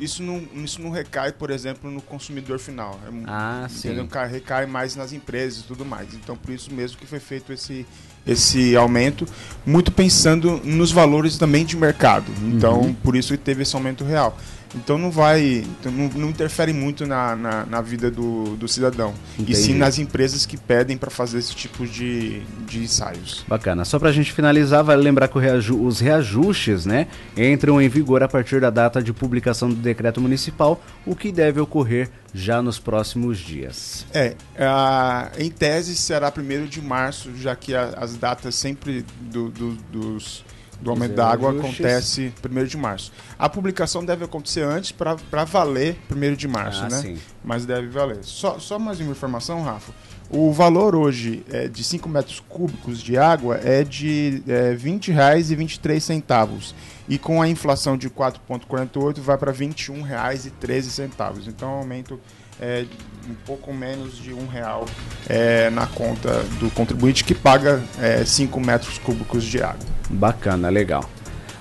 isso, 0.00 0.22
não, 0.22 0.42
isso 0.56 0.80
não 0.80 0.90
recai, 0.90 1.32
por 1.32 1.50
exemplo, 1.50 1.90
no 1.90 2.02
consumidor 2.02 2.58
final. 2.58 2.98
É, 3.04 3.10
ah, 3.26 3.68
entendeu? 3.70 4.08
sim. 4.10 4.30
Recai 4.30 4.66
mais 4.66 4.96
nas 4.96 5.12
empresas 5.12 5.60
e 5.60 5.64
tudo 5.64 5.84
mais. 5.84 6.14
Então, 6.14 6.36
por 6.36 6.52
isso 6.52 6.72
mesmo 6.72 6.98
que 6.98 7.06
foi 7.06 7.20
feito 7.20 7.52
esse, 7.52 7.86
esse 8.26 8.76
aumento, 8.76 9.26
muito 9.64 9.90
pensando 9.90 10.60
nos 10.64 10.90
valores 10.90 11.38
também 11.38 11.64
de 11.64 11.76
mercado. 11.76 12.30
Então, 12.42 12.80
uhum. 12.82 12.94
por 12.94 13.16
isso 13.16 13.32
que 13.32 13.38
teve 13.38 13.62
esse 13.62 13.74
aumento 13.74 14.04
real. 14.04 14.36
Então 14.74 14.98
não 14.98 15.10
vai, 15.10 15.64
então 15.80 15.90
não, 15.90 16.08
não, 16.08 16.30
interfere 16.30 16.72
muito 16.72 17.06
na, 17.06 17.34
na, 17.34 17.66
na 17.66 17.80
vida 17.80 18.10
do, 18.10 18.56
do 18.56 18.68
cidadão. 18.68 19.14
Entendi. 19.34 19.52
E 19.52 19.56
sim 19.56 19.74
nas 19.74 19.98
empresas 19.98 20.44
que 20.44 20.56
pedem 20.56 20.96
para 20.96 21.10
fazer 21.10 21.38
esse 21.38 21.54
tipo 21.54 21.86
de, 21.86 22.40
de 22.66 22.80
ensaios. 22.80 23.44
Bacana. 23.48 23.84
Só 23.84 23.98
para 23.98 24.10
a 24.10 24.12
gente 24.12 24.32
finalizar, 24.32 24.84
vale 24.84 25.02
lembrar 25.02 25.28
que 25.28 25.38
reaju 25.38 25.82
os 25.84 26.00
reajustes 26.00 26.84
né, 26.84 27.06
entram 27.36 27.80
em 27.80 27.88
vigor 27.88 28.22
a 28.22 28.28
partir 28.28 28.60
da 28.60 28.70
data 28.70 29.02
de 29.02 29.12
publicação 29.12 29.68
do 29.68 29.76
decreto 29.76 30.20
municipal, 30.20 30.82
o 31.06 31.16
que 31.16 31.32
deve 31.32 31.60
ocorrer 31.60 32.10
já 32.34 32.60
nos 32.60 32.78
próximos 32.78 33.38
dias. 33.38 34.06
É, 34.12 34.34
a, 34.58 35.30
em 35.38 35.50
tese 35.50 35.96
será 35.96 36.32
1 36.36 36.66
de 36.66 36.80
março, 36.80 37.30
já 37.36 37.56
que 37.56 37.74
a, 37.74 37.94
as 37.96 38.16
datas 38.16 38.54
sempre 38.54 39.04
do, 39.20 39.48
do, 39.48 39.72
dos 39.90 40.44
do 40.80 40.90
aumento 40.90 41.14
da 41.14 41.28
água 41.28 41.50
acontece 41.50 42.32
1 42.44 42.64
de 42.64 42.76
março. 42.76 43.12
A 43.38 43.48
publicação 43.48 44.04
deve 44.04 44.24
acontecer 44.24 44.62
antes 44.62 44.92
para 44.92 45.44
valer 45.44 45.96
1 46.10 46.34
de 46.34 46.46
março, 46.46 46.84
ah, 46.84 46.88
né? 46.88 47.00
Sim. 47.00 47.18
Mas 47.44 47.66
deve 47.66 47.88
valer. 47.88 48.18
Só, 48.22 48.58
só 48.58 48.78
mais 48.78 49.00
uma 49.00 49.10
informação, 49.10 49.62
Rafa. 49.62 49.92
O 50.30 50.52
valor 50.52 50.94
hoje 50.94 51.42
é, 51.50 51.68
de 51.68 51.82
5 51.82 52.06
metros 52.08 52.38
cúbicos 52.48 53.00
de 53.00 53.16
água 53.16 53.58
é 53.64 53.82
de 53.82 54.42
é, 54.46 54.70
R$ 54.70 54.76
20,23. 54.76 56.74
E 57.08 57.18
com 57.18 57.40
a 57.40 57.48
inflação 57.48 57.96
de 57.96 58.10
4,48 58.10 59.20
vai 59.20 59.38
para 59.38 59.50
R$ 59.50 59.66
21,13. 59.66 61.48
Então, 61.48 61.70
aumento 61.70 62.20
é, 62.60 62.84
um 63.28 63.34
pouco 63.46 63.72
menos 63.72 64.16
de 64.16 64.32
um 64.32 64.46
real 64.46 64.86
é, 65.28 65.70
na 65.70 65.86
conta 65.86 66.42
do 66.58 66.70
contribuinte 66.70 67.24
que 67.24 67.34
paga 67.34 67.82
5 68.24 68.58
é, 68.58 68.62
metros 68.62 68.98
cúbicos 68.98 69.44
de 69.44 69.62
água. 69.62 69.86
Bacana, 70.08 70.68
legal. 70.68 71.08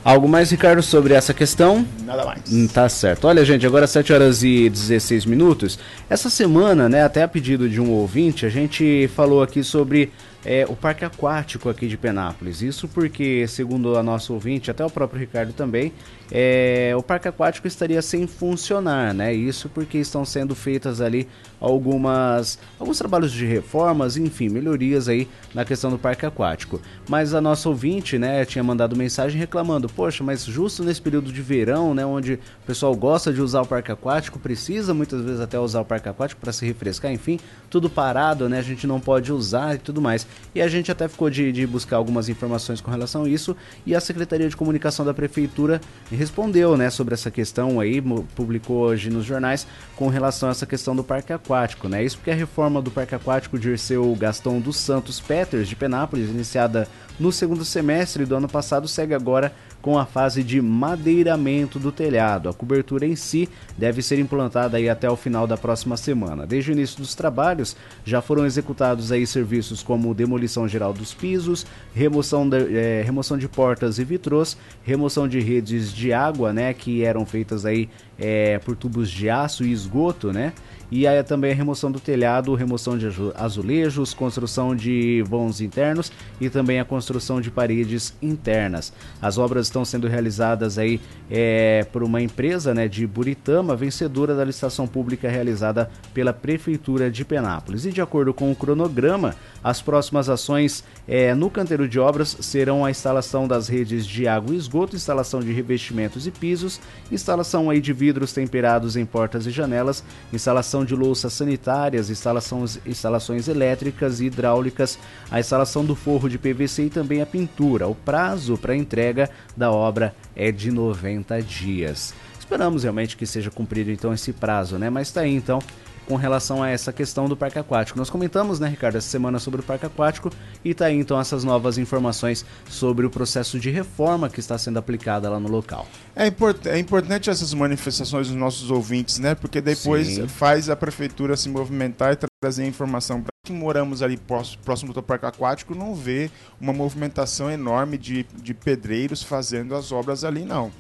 Algo 0.08 0.26
mais, 0.26 0.50
Ricardo, 0.50 0.82
sobre 0.82 1.14
essa 1.14 1.34
questão? 1.34 1.86
Nada 2.06 2.24
mais. 2.24 2.42
Hum, 2.50 2.66
tá 2.66 2.88
certo. 2.88 3.28
Olha, 3.28 3.44
gente, 3.44 3.66
agora 3.66 3.86
7 3.86 4.14
horas 4.14 4.42
e 4.42 4.70
16 4.70 5.26
minutos. 5.26 5.78
Essa 6.10 6.30
semana, 6.30 6.88
né, 6.88 7.04
até 7.04 7.24
a 7.24 7.28
pedido 7.28 7.70
de 7.70 7.82
um 7.82 7.92
ouvinte, 7.92 8.46
a 8.46 8.50
gente 8.50 9.10
falou 9.14 9.44
aqui 9.44 9.66
sobre 9.66 10.14
é, 10.46 10.66
o 10.70 10.78
parque 10.78 11.04
aquático 11.04 11.68
aqui 11.68 11.90
de 11.90 11.98
Penápolis. 11.98 12.62
Isso 12.62 12.88
porque, 12.88 13.46
segundo 13.50 13.98
a 13.98 14.04
nossa 14.04 14.32
ouvinte, 14.32 14.72
até 14.72 14.86
o 14.86 14.90
próprio 14.90 15.20
Ricardo 15.20 15.52
também, 15.52 15.92
é, 16.32 16.94
o 16.98 17.02
parque 17.02 17.28
aquático 17.28 17.68
estaria 17.68 18.02
sem 18.02 18.28
funcionar, 18.28 19.14
né? 19.14 19.34
Isso 19.34 19.70
porque 19.70 19.98
estão 19.98 20.26
sendo 20.26 20.54
feitas 20.56 21.00
ali 21.00 21.28
algumas 21.60 22.60
alguns 22.80 22.98
trabalhos 22.98 23.32
de 23.32 23.46
reformas, 23.46 24.18
enfim, 24.18 24.50
melhorias 24.50 25.08
aí 25.08 25.28
na 25.54 25.66
questão 25.66 25.90
do 25.90 25.98
parque 25.98 26.26
aquático. 26.26 26.80
Mas 27.10 27.34
a 27.34 27.42
nossa 27.42 27.68
ouvinte, 27.68 28.18
né, 28.18 28.46
tinha 28.46 28.64
mandado 28.64 28.96
mensagem 28.96 29.40
reclamando: 29.40 29.90
"Poxa, 29.90 30.24
mas 30.24 30.44
justo 30.46 30.84
nesse 30.84 31.02
período 31.02 31.32
de 31.32 31.42
verão, 31.42 31.94
né, 31.94 32.06
onde 32.06 32.34
o 32.34 32.66
pessoal 32.66 32.96
gosta 32.96 33.34
de 33.34 33.42
usar 33.42 33.62
o 33.62 33.66
parque 33.66 33.92
aquático, 33.92 34.38
precisa 34.38 34.94
muitas 34.94 35.22
vezes 35.22 35.40
até 35.40 35.60
usar 35.60 35.82
o 35.82 35.86
parque 35.86 36.10
aquático 36.10 36.42
para 36.42 36.52
se 36.52 36.66
refrescar, 36.66 37.12
enfim, 37.12 37.40
tudo 37.70 37.90
parado, 37.90 38.48
né? 38.50 38.60
A 38.60 38.64
gente 38.64 38.86
não 38.86 39.00
pode 39.00 39.32
usar 39.32 39.76
e 39.76 39.78
tudo 39.78 40.02
mais". 40.02 40.28
E 40.54 40.62
a 40.62 40.68
gente 40.68 40.92
até 40.92 41.08
ficou 41.08 41.30
de, 41.30 41.52
de 41.52 41.66
buscar 41.66 41.98
algumas 41.98 42.30
informações 42.30 42.82
com 42.82 42.92
relação 42.92 43.24
a 43.24 43.30
isso 43.30 43.56
e 43.86 43.96
a 43.96 44.00
Secretaria 44.00 44.50
de 44.50 44.56
Comunicação 44.56 45.06
da 45.06 45.14
prefeitura 45.14 45.82
respondeu, 46.18 46.76
né, 46.76 46.90
sobre 46.90 47.14
essa 47.14 47.32
questão 47.32 47.80
aí, 47.80 48.02
publicou 48.36 48.80
hoje 48.80 49.10
nos 49.10 49.24
jornais 49.24 49.66
com 49.96 50.10
relação 50.10 50.50
a 50.50 50.52
essa 50.52 50.66
questão 50.66 50.96
do 50.96 51.04
parque 51.04 51.32
aquático, 51.32 51.88
né? 51.88 52.04
Isso 52.04 52.18
porque 52.18 52.32
a 52.32 52.36
reforma 52.36 52.82
do 52.82 52.92
parque 52.92 53.16
aquático 53.16 53.58
de 53.58 53.68
Dirceu 53.70 54.14
Gastão 54.16 54.60
dos 54.60 54.78
Santos 54.78 55.20
Peters 55.20 55.68
de 55.68 55.76
Penápolis, 55.76 56.30
iniciada 56.30 56.88
no 57.20 57.32
segundo 57.32 57.64
semestre 57.64 58.26
do 58.26 58.36
ano 58.36 58.48
passado, 58.48 58.88
segue 58.88 59.14
agora 59.14 59.54
com 59.88 59.98
a 59.98 60.06
fase 60.06 60.44
de 60.44 60.62
madeiramento 60.62 61.80
do 61.80 61.94
telhado. 61.94 62.50
A 62.50 62.54
cobertura 62.54 63.06
em 63.06 63.16
si 63.16 63.48
deve 63.78 64.02
ser 64.02 64.20
implantada 64.20 64.76
aí 64.76 64.90
até 64.90 65.10
o 65.10 65.16
final 65.16 65.48
da 65.48 65.56
próxima 65.56 65.96
semana. 65.96 66.46
Desde 66.46 66.72
o 66.72 66.74
início 66.74 66.98
dos 66.98 67.16
trabalhos, 67.16 67.74
já 68.04 68.22
foram 68.22 68.46
executados 68.46 69.14
aí 69.14 69.26
serviços 69.26 69.82
como 69.82 70.14
demolição 70.14 70.68
geral 70.68 70.92
dos 70.92 71.14
pisos, 71.14 71.66
remoção 71.96 72.50
de, 72.50 72.78
é, 72.78 73.02
remoção 73.02 73.38
de 73.38 73.48
portas 73.48 73.98
e 73.98 74.04
vitrôs, 74.04 74.58
remoção 74.84 75.26
de 75.26 75.40
redes 75.40 75.94
de 75.94 76.12
água, 76.12 76.52
né, 76.52 76.74
que 76.74 77.06
eram 77.06 77.26
feitas 77.26 77.66
aí 77.66 77.88
é, 78.20 78.60
por 78.60 78.76
tubos 78.76 79.10
de 79.10 79.30
aço 79.30 79.64
e 79.64 79.72
esgoto, 79.72 80.34
né? 80.34 80.52
E 80.90 81.06
aí 81.06 81.22
também 81.22 81.52
a 81.52 81.56
remoção 81.56 81.92
do 81.92 82.00
telhado, 82.00 82.56
remoção 82.56 82.98
de 82.98 83.08
azulejos, 83.36 84.14
construção 84.14 84.76
de 84.76 85.22
vãos 85.28 85.60
internos 85.60 86.12
e 86.40 86.50
também 86.50 86.80
a 86.80 86.86
construção 86.86 87.42
de 87.42 87.52
paredes 87.52 88.14
internas. 88.22 88.94
As 89.22 89.38
obras 89.38 89.68
estão 89.68 89.84
sendo 89.84 90.08
realizadas 90.08 90.78
aí 90.78 91.02
é, 91.30 91.86
por 91.92 92.04
uma 92.04 92.22
empresa 92.22 92.74
né, 92.74 92.88
de 92.88 93.06
Buritama, 93.06 93.76
vencedora 93.76 94.34
da 94.34 94.46
licitação 94.46 94.88
pública 94.88 95.30
realizada 95.30 95.90
pela 96.14 96.32
Prefeitura 96.32 97.12
de 97.12 97.26
Penápolis. 97.26 97.86
E 97.86 97.92
de 97.92 98.02
acordo 98.02 98.34
com 98.34 98.52
o 98.52 98.56
cronograma, 98.56 99.36
as 99.64 99.82
próximas 99.82 100.30
ações 100.30 100.84
é, 101.08 101.34
no 101.34 101.50
canteiro 101.50 101.88
de 101.88 102.00
obras 102.00 102.38
serão 102.40 102.86
a 102.86 102.92
instalação 102.92 103.48
das 103.48 103.68
redes 103.68 104.06
de 104.06 104.28
água 104.28 104.54
e 104.54 104.58
esgoto, 104.58 104.96
instalação 104.96 105.42
de 105.42 105.52
revestimentos 105.52 106.26
e 106.26 106.32
pisos, 106.32 106.80
instalação 107.12 107.70
aí 107.70 107.82
de 107.82 107.92
vidros 107.92 108.32
temperados 108.32 108.96
em 108.96 109.06
portas 109.06 109.46
e 109.46 109.52
janelas, 109.52 110.04
instalação 110.32 110.77
instalação 110.78 110.86
de 110.86 110.96
louças 110.96 111.34
sanitárias, 111.34 112.10
instalações, 112.10 112.80
instalações 112.86 113.48
elétricas 113.48 114.20
e 114.20 114.26
hidráulicas, 114.26 115.00
a 115.32 115.40
instalação 115.40 115.84
do 115.84 115.96
forro 115.96 116.30
de 116.30 116.38
PVC 116.38 116.84
e 116.84 116.90
também 116.90 117.22
a 117.22 117.26
pintura. 117.26 117.88
O 117.88 117.96
prazo 117.96 118.58
para 118.58 118.76
entrega 118.76 119.30
da 119.56 119.72
obra 119.72 120.14
é 120.36 120.52
de 120.52 120.72
90 120.72 121.42
dias. 121.42 122.14
Esperamos 122.40 122.84
realmente 122.84 123.18
que 123.18 123.26
seja 123.26 123.50
cumprido 123.50 123.92
então 123.92 124.14
esse 124.14 124.32
prazo, 124.32 124.78
né? 124.78 124.90
Mas 124.90 125.08
está 125.08 125.22
aí 125.22 125.34
então 125.34 125.60
com 126.08 126.16
relação 126.16 126.64
a 126.64 126.70
essa 126.70 126.94
questão 126.94 127.28
do 127.28 127.36
parque 127.36 127.60
aquático. 127.60 128.00
Nós 128.00 128.10
comentamos, 128.10 128.60
né, 128.60 128.70
Ricardo, 128.70 128.96
essa 128.96 129.10
semana 129.10 129.40
sobre 129.40 129.60
o 129.60 129.64
parque 129.64 129.86
aquático 129.86 130.32
e 130.64 130.74
tá 130.74 130.86
aí 130.86 130.96
então 130.96 131.20
essas 131.20 131.44
novas 131.44 131.78
informações 131.78 132.46
sobre 132.70 133.06
o 133.06 133.10
processo 133.10 133.60
de 133.60 133.70
reforma 133.70 134.30
que 134.30 134.40
está 134.40 134.58
sendo 134.58 134.80
aplicada 134.80 135.30
lá 135.30 135.40
no 135.40 135.50
local. 135.50 135.86
É, 136.16 136.28
import 136.28 136.66
é 136.66 136.80
importante 136.80 137.30
essas 137.30 137.54
manifestações 137.54 138.28
dos 138.28 138.38
nossos 138.38 138.72
ouvintes, 138.72 139.20
né? 139.20 139.36
Porque 139.36 139.60
depois 139.60 140.08
Sim. 140.08 140.28
faz 140.28 140.70
a 140.70 140.76
prefeitura 140.76 141.36
se 141.36 141.50
movimentar 141.50 142.14
e 142.14 142.18
trazer 142.42 142.66
informação 142.66 143.22
para 143.22 143.32
que 143.44 143.52
moramos 143.52 144.02
ali 144.02 144.18
próximo 144.64 144.94
do 144.94 145.04
parque 145.04 145.26
aquático 145.26 145.76
não 145.76 145.94
vê 145.94 146.30
uma 146.60 146.74
movimentação 146.74 147.52
enorme 147.52 147.98
de, 147.98 148.26
de 148.42 148.54
pedreiros 148.54 149.24
fazendo 149.24 149.76
as 149.76 149.92
obras 149.92 150.24
ali, 150.24 150.44
não. 150.44 150.72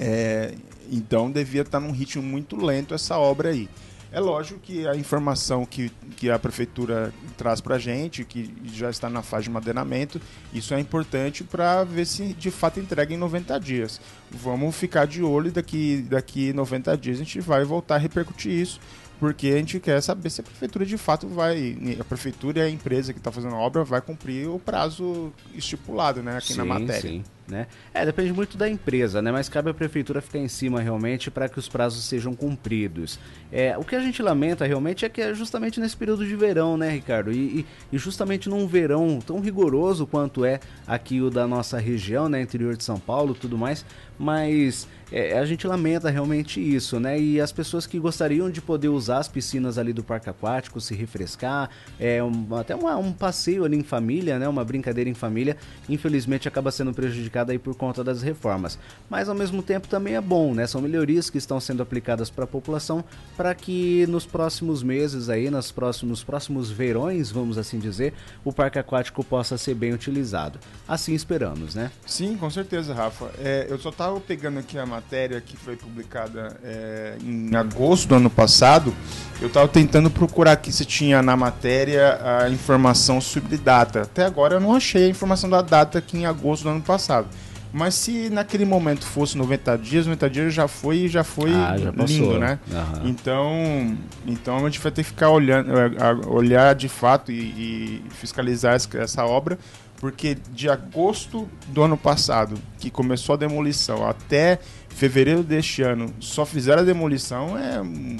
É, 0.00 0.54
então 0.90 1.30
devia 1.30 1.62
estar 1.62 1.78
num 1.78 1.92
ritmo 1.92 2.22
muito 2.22 2.56
lento 2.56 2.94
essa 2.94 3.16
obra 3.16 3.50
aí. 3.50 3.68
É 4.12 4.20
lógico 4.20 4.60
que 4.60 4.86
a 4.86 4.94
informação 4.94 5.64
que, 5.64 5.90
que 6.16 6.30
a 6.30 6.38
prefeitura 6.38 7.12
traz 7.38 7.62
para 7.62 7.76
a 7.76 7.78
gente, 7.78 8.24
que 8.24 8.54
já 8.64 8.90
está 8.90 9.08
na 9.08 9.22
fase 9.22 9.44
de 9.44 9.50
madeiramento, 9.50 10.20
isso 10.52 10.74
é 10.74 10.80
importante 10.80 11.42
para 11.42 11.82
ver 11.82 12.04
se 12.04 12.34
de 12.34 12.50
fato 12.50 12.78
entrega 12.78 13.14
em 13.14 13.16
90 13.16 13.58
dias. 13.58 14.00
Vamos 14.30 14.76
ficar 14.76 15.06
de 15.06 15.22
olho 15.22 15.48
e 15.48 15.50
daqui, 15.50 16.06
daqui 16.10 16.52
90 16.52 16.94
dias 16.98 17.16
a 17.16 17.24
gente 17.24 17.40
vai 17.40 17.64
voltar 17.64 17.94
a 17.94 17.98
repercutir 17.98 18.52
isso, 18.52 18.78
porque 19.18 19.46
a 19.46 19.56
gente 19.56 19.80
quer 19.80 20.02
saber 20.02 20.28
se 20.28 20.42
a 20.42 20.44
prefeitura 20.44 20.84
de 20.84 20.98
fato 20.98 21.26
vai, 21.26 21.78
a 21.98 22.04
prefeitura 22.04 22.58
e 22.58 22.62
a 22.62 22.68
empresa 22.68 23.14
que 23.14 23.18
está 23.18 23.32
fazendo 23.32 23.54
a 23.54 23.58
obra 23.58 23.82
vai 23.82 24.02
cumprir 24.02 24.46
o 24.46 24.58
prazo 24.58 25.32
estipulado 25.54 26.22
né, 26.22 26.36
aqui 26.36 26.52
sim, 26.52 26.58
na 26.58 26.66
matéria. 26.66 27.00
Sim. 27.00 27.24
Né? 27.52 27.66
É, 27.92 28.06
depende 28.06 28.32
muito 28.32 28.56
da 28.56 28.66
empresa, 28.66 29.20
né? 29.20 29.30
Mas 29.30 29.46
cabe 29.46 29.68
à 29.68 29.74
prefeitura 29.74 30.22
ficar 30.22 30.38
em 30.38 30.48
cima 30.48 30.80
realmente 30.80 31.30
para 31.30 31.50
que 31.50 31.58
os 31.58 31.68
prazos 31.68 32.02
sejam 32.04 32.34
cumpridos. 32.34 33.18
É, 33.52 33.76
o 33.76 33.84
que 33.84 33.94
a 33.94 34.00
gente 34.00 34.22
lamenta 34.22 34.64
realmente 34.64 35.04
é 35.04 35.08
que 35.10 35.20
é 35.20 35.34
justamente 35.34 35.78
nesse 35.78 35.94
período 35.94 36.26
de 36.26 36.34
verão, 36.34 36.78
né, 36.78 36.88
Ricardo? 36.88 37.30
E, 37.30 37.66
e, 37.92 37.98
justamente 37.98 38.48
num 38.48 38.66
verão 38.66 39.18
tão 39.20 39.38
rigoroso 39.38 40.06
quanto 40.06 40.46
é 40.46 40.60
aqui 40.86 41.20
o 41.20 41.28
da 41.28 41.46
nossa 41.46 41.78
região, 41.78 42.26
né, 42.26 42.40
interior 42.40 42.74
de 42.74 42.84
São 42.84 42.98
Paulo, 42.98 43.34
tudo 43.34 43.58
mais, 43.58 43.84
mas 44.22 44.86
é, 45.12 45.38
a 45.38 45.44
gente 45.44 45.66
lamenta 45.66 46.08
realmente 46.08 46.58
isso, 46.58 46.98
né? 46.98 47.20
E 47.20 47.38
as 47.38 47.52
pessoas 47.52 47.86
que 47.86 47.98
gostariam 47.98 48.50
de 48.50 48.62
poder 48.62 48.88
usar 48.88 49.18
as 49.18 49.28
piscinas 49.28 49.76
ali 49.76 49.92
do 49.92 50.02
parque 50.02 50.30
aquático, 50.30 50.80
se 50.80 50.94
refrescar, 50.94 51.68
é 52.00 52.22
um, 52.22 52.56
até 52.56 52.74
uma, 52.74 52.96
um 52.96 53.12
passeio 53.12 53.64
ali 53.64 53.76
em 53.76 53.82
família, 53.82 54.38
né? 54.38 54.48
Uma 54.48 54.64
brincadeira 54.64 55.10
em 55.10 55.14
família, 55.14 55.56
infelizmente 55.86 56.48
acaba 56.48 56.70
sendo 56.70 56.94
prejudicada 56.94 57.52
aí 57.52 57.58
por 57.58 57.74
conta 57.74 58.02
das 58.02 58.22
reformas. 58.22 58.78
Mas 59.10 59.28
ao 59.28 59.34
mesmo 59.34 59.62
tempo 59.62 59.86
também 59.86 60.14
é 60.14 60.20
bom, 60.20 60.54
né? 60.54 60.66
São 60.66 60.80
melhorias 60.80 61.28
que 61.28 61.36
estão 61.36 61.60
sendo 61.60 61.82
aplicadas 61.82 62.30
para 62.30 62.44
a 62.44 62.46
população 62.46 63.04
para 63.36 63.54
que 63.54 64.06
nos 64.06 64.24
próximos 64.24 64.82
meses 64.82 65.28
aí, 65.28 65.50
nos 65.50 65.70
próximos, 65.70 66.24
próximos 66.24 66.70
verões, 66.70 67.30
vamos 67.30 67.58
assim 67.58 67.78
dizer, 67.78 68.14
o 68.42 68.52
parque 68.52 68.78
aquático 68.78 69.22
possa 69.22 69.58
ser 69.58 69.74
bem 69.74 69.92
utilizado. 69.92 70.58
Assim 70.88 71.12
esperamos, 71.12 71.74
né? 71.74 71.90
Sim, 72.06 72.38
com 72.38 72.48
certeza, 72.48 72.94
Rafa. 72.94 73.30
É, 73.38 73.66
eu 73.68 73.78
só 73.78 73.90
estava 73.90 74.11
pegando 74.20 74.58
aqui 74.58 74.78
a 74.78 74.86
matéria 74.86 75.40
que 75.40 75.56
foi 75.56 75.76
publicada 75.76 76.56
é, 76.64 77.16
em 77.22 77.54
agosto 77.54 78.08
do 78.08 78.14
ano 78.14 78.30
passado, 78.30 78.94
eu 79.40 79.48
estava 79.48 79.68
tentando 79.68 80.10
procurar 80.10 80.52
aqui 80.52 80.72
se 80.72 80.84
tinha 80.84 81.22
na 81.22 81.36
matéria 81.36 82.18
a 82.42 82.50
informação 82.50 83.20
sobre 83.20 83.56
data. 83.56 84.02
Até 84.02 84.24
agora 84.24 84.54
eu 84.54 84.60
não 84.60 84.74
achei 84.74 85.06
a 85.06 85.08
informação 85.08 85.48
da 85.48 85.62
data 85.62 85.98
aqui 85.98 86.18
em 86.18 86.26
agosto 86.26 86.64
do 86.64 86.70
ano 86.70 86.82
passado. 86.82 87.28
Mas 87.72 87.94
se 87.94 88.28
naquele 88.28 88.66
momento 88.66 89.06
fosse 89.06 89.36
90 89.38 89.78
dias, 89.78 90.06
90 90.06 90.28
dias 90.28 90.54
já 90.54 90.68
foi 90.68 91.08
já 91.08 91.24
foi 91.24 91.50
ah, 91.54 91.74
já 91.78 91.90
lindo, 91.90 92.38
né? 92.38 92.58
Uhum. 92.70 93.08
Então, 93.08 93.98
então 94.26 94.58
a 94.58 94.68
gente 94.68 94.78
vai 94.78 94.92
ter 94.92 95.02
que 95.02 95.08
ficar 95.08 95.30
olhando, 95.30 95.72
é, 95.78 95.90
olhar 96.26 96.74
de 96.74 96.88
fato 96.88 97.32
e, 97.32 97.34
e 97.34 98.04
fiscalizar 98.10 98.74
essa 98.74 99.24
obra 99.24 99.58
porque 100.02 100.36
de 100.50 100.68
agosto 100.68 101.48
do 101.68 101.80
ano 101.80 101.96
passado, 101.96 102.58
que 102.80 102.90
começou 102.90 103.34
a 103.34 103.38
demolição, 103.38 104.04
até 104.04 104.58
fevereiro 104.88 105.44
deste 105.44 105.80
ano, 105.80 106.12
só 106.18 106.44
fizeram 106.44 106.82
a 106.82 106.84
demolição, 106.84 107.56
é 107.56 107.80
um 107.80 108.16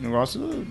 negócio 0.00 0.64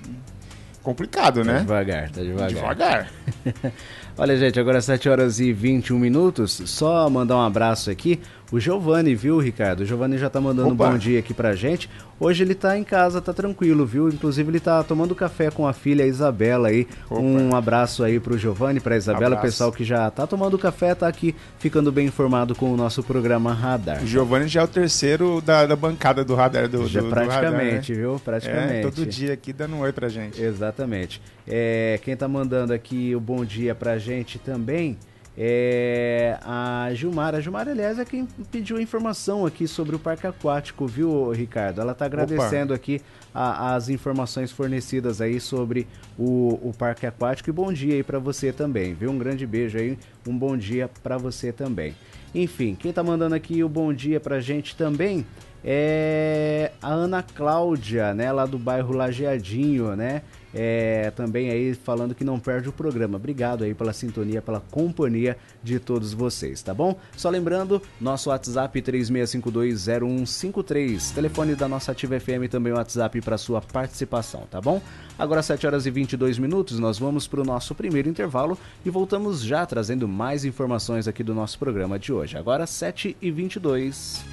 complicado, 0.81 1.43
né? 1.43 1.55
Tá 1.55 1.59
devagar, 1.59 2.09
tá 2.11 2.21
devagar. 2.21 2.47
Devagar. 2.47 3.11
Olha, 4.17 4.37
gente, 4.37 4.57
agora 4.57 4.79
7 4.79 5.09
horas 5.09 5.41
e 5.41 5.51
21 5.51 5.99
minutos. 5.99 6.61
Só 6.65 7.09
mandar 7.09 7.35
um 7.35 7.41
abraço 7.41 7.91
aqui 7.91 8.17
o 8.51 8.59
Giovanni, 8.59 9.13
viu, 9.13 9.37
Ricardo? 9.39 9.81
O 9.81 9.85
Giovanni 9.85 10.17
já 10.17 10.29
tá 10.29 10.39
mandando 10.39 10.73
Opa. 10.73 10.87
um 10.87 10.91
bom 10.91 10.97
dia 10.97 11.19
aqui 11.19 11.33
pra 11.33 11.53
gente. 11.53 11.89
Hoje 12.19 12.43
ele 12.43 12.55
tá 12.55 12.77
em 12.77 12.83
casa, 12.83 13.21
tá 13.21 13.33
tranquilo, 13.33 13.85
viu? 13.85 14.09
Inclusive 14.09 14.49
ele 14.49 14.59
tá 14.59 14.81
tomando 14.83 15.13
café 15.13 15.51
com 15.51 15.67
a 15.67 15.73
filha 15.73 16.05
Isabela 16.05 16.69
aí. 16.69 16.87
Opa. 17.09 17.21
Um 17.21 17.55
abraço 17.55 18.03
aí 18.03 18.19
pro 18.19 18.37
Giovanni, 18.37 18.79
pra 18.79 18.95
Isabela, 18.95 19.35
o 19.35 19.41
pessoal 19.41 19.71
que 19.71 19.83
já 19.83 20.09
tá 20.09 20.25
tomando 20.25 20.57
café, 20.57 20.95
tá 20.95 21.07
aqui 21.07 21.35
ficando 21.59 21.91
bem 21.91 22.07
informado 22.07 22.55
com 22.55 22.71
o 22.71 22.77
nosso 22.77 23.03
programa 23.03 23.53
Radar. 23.53 24.01
O 24.01 24.07
Giovanni 24.07 24.47
já 24.47 24.61
é 24.61 24.63
o 24.63 24.67
terceiro 24.67 25.41
da, 25.41 25.65
da 25.65 25.75
bancada 25.75 26.23
do 26.23 26.33
Radar 26.33 26.67
do, 26.67 26.87
já 26.87 27.01
do, 27.01 27.09
praticamente, 27.09 27.41
do 27.41 27.49
radar, 27.49 27.71
né? 27.71 27.81
viu? 27.81 28.21
Praticamente. 28.23 28.73
É, 28.73 28.81
todo 28.81 29.05
dia 29.05 29.33
aqui 29.33 29.51
dando 29.51 29.75
um 29.75 29.79
oi 29.79 29.91
pra 29.91 30.07
gente. 30.09 30.41
Exatamente. 30.41 31.21
É, 31.47 31.99
quem 32.03 32.15
tá 32.15 32.27
mandando 32.27 32.73
aqui 32.73 33.15
o 33.15 33.19
bom 33.19 33.43
dia 33.45 33.75
pra 33.75 33.97
gente 33.97 34.39
também 34.39 34.97
é 35.37 36.39
a 36.41 36.89
Gilmara. 36.93 37.37
A 37.37 37.41
Gilmara, 37.41 37.71
aliás, 37.71 37.99
é 37.99 38.05
quem 38.05 38.27
pediu 38.51 38.77
a 38.77 38.81
informação 38.81 39.45
aqui 39.45 39.67
sobre 39.67 39.95
o 39.95 39.99
parque 39.99 40.25
aquático, 40.25 40.87
viu, 40.87 41.29
Ricardo? 41.29 41.79
Ela 41.79 41.91
está 41.91 42.05
agradecendo 42.05 42.73
Opa. 42.73 42.81
aqui 42.81 43.01
a, 43.33 43.75
as 43.75 43.87
informações 43.87 44.51
fornecidas 44.51 45.21
aí 45.21 45.39
sobre 45.39 45.87
o, 46.17 46.59
o 46.69 46.73
parque 46.75 47.05
aquático. 47.05 47.49
E 47.51 47.53
bom 47.53 47.71
dia 47.71 47.93
aí 47.93 48.03
para 48.03 48.17
você 48.17 48.51
também, 48.51 48.95
viu? 48.95 49.11
Um 49.11 49.17
grande 49.17 49.45
beijo 49.45 49.77
aí, 49.77 49.97
um 50.27 50.35
bom 50.35 50.57
dia 50.57 50.89
para 51.03 51.17
você 51.17 51.51
também. 51.51 51.95
Enfim, 52.33 52.75
quem 52.75 52.89
está 52.89 53.03
mandando 53.03 53.35
aqui 53.35 53.63
o 53.63 53.69
bom 53.69 53.93
dia 53.93 54.19
pra 54.19 54.39
gente 54.39 54.75
também 54.75 55.25
é 55.63 56.71
a 56.81 56.89
Ana 56.89 57.21
Cláudia, 57.23 58.13
né, 58.13 58.31
lá 58.31 58.45
do 58.45 58.57
bairro 58.57 58.93
Lajeadinho, 58.93 59.95
né? 59.95 60.21
É, 60.53 61.11
também 61.11 61.49
aí 61.49 61.73
falando 61.73 62.15
que 62.15 62.23
não 62.23 62.39
perde 62.39 62.69
o 62.69 62.71
programa. 62.71 63.17
Obrigado 63.17 63.63
aí 63.63 63.73
pela 63.73 63.91
sintonia, 63.93 64.39
pela 64.41 64.59
companhia 64.59 65.37
de 65.63 65.79
todos 65.79 66.13
vocês, 66.13 66.61
tá 66.61 66.73
bom? 66.73 66.97
Só 67.15 67.29
lembrando, 67.29 67.81
nosso 67.99 68.29
WhatsApp 68.29 68.81
36520153, 68.81 71.13
telefone 71.13 71.55
da 71.55 71.67
nossa 71.67 71.91
Ativa 71.91 72.19
FM 72.19 72.47
também 72.49 72.73
o 72.73 72.75
WhatsApp 72.75 73.19
para 73.21 73.37
sua 73.37 73.61
participação, 73.61 74.45
tá 74.49 74.61
bom? 74.61 74.81
Agora 75.17 75.41
7 75.41 75.65
horas 75.65 75.85
e 75.85 75.91
22 75.91 76.37
minutos, 76.37 76.79
nós 76.79 76.99
vamos 76.99 77.27
para 77.27 77.41
o 77.41 77.45
nosso 77.45 77.73
primeiro 77.73 78.07
intervalo 78.07 78.57
e 78.85 78.89
voltamos 78.89 79.41
já 79.41 79.65
trazendo 79.65 80.07
mais 80.07 80.45
informações 80.45 81.07
aqui 81.07 81.23
do 81.23 81.33
nosso 81.33 81.57
programa 81.57 81.97
de 81.97 82.13
hoje. 82.13 82.37
Agora 82.37 82.67
7 82.67 83.17
e 83.21 83.31
22. 83.31 84.23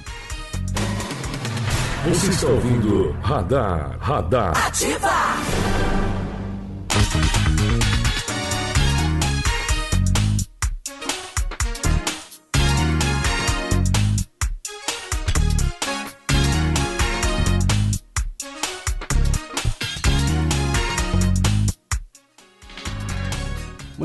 Você 2.07 2.27
está 2.27 2.45
ouvindo 2.45 3.15
Radar, 3.23 3.97
Radar. 3.99 4.67
Ativa! 4.67 5.09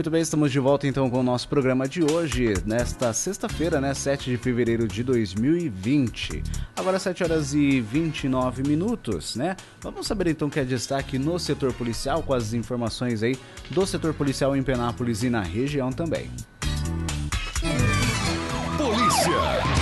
Muito 0.01 0.11
bem, 0.11 0.23
estamos 0.23 0.51
de 0.51 0.59
volta 0.59 0.87
então 0.87 1.11
com 1.11 1.21
o 1.21 1.23
nosso 1.23 1.47
programa 1.47 1.87
de 1.87 2.03
hoje, 2.03 2.55
nesta 2.65 3.13
sexta-feira, 3.13 3.83
né, 3.83 3.93
7 3.93 4.31
de 4.31 4.39
fevereiro 4.39 4.89
de 4.89 5.03
2020. 5.03 6.43
Agora 6.75 6.99
7 6.99 7.23
horas 7.23 7.53
e 7.53 7.83
29 7.83 8.63
minutos, 8.63 9.37
né? 9.37 9.55
Vamos 9.83 10.07
saber 10.07 10.29
então 10.29 10.49
o 10.49 10.51
que 10.51 10.59
é 10.59 10.65
destaque 10.65 11.19
no 11.19 11.39
setor 11.39 11.75
policial, 11.75 12.23
com 12.23 12.33
as 12.33 12.55
informações 12.55 13.23
aí 13.23 13.39
do 13.69 13.87
setor 13.87 14.15
policial 14.15 14.57
em 14.57 14.63
Penápolis 14.63 15.23
e 15.23 15.29
na 15.29 15.43
região 15.43 15.93
também. 15.93 16.31
Polícia! 18.79 19.80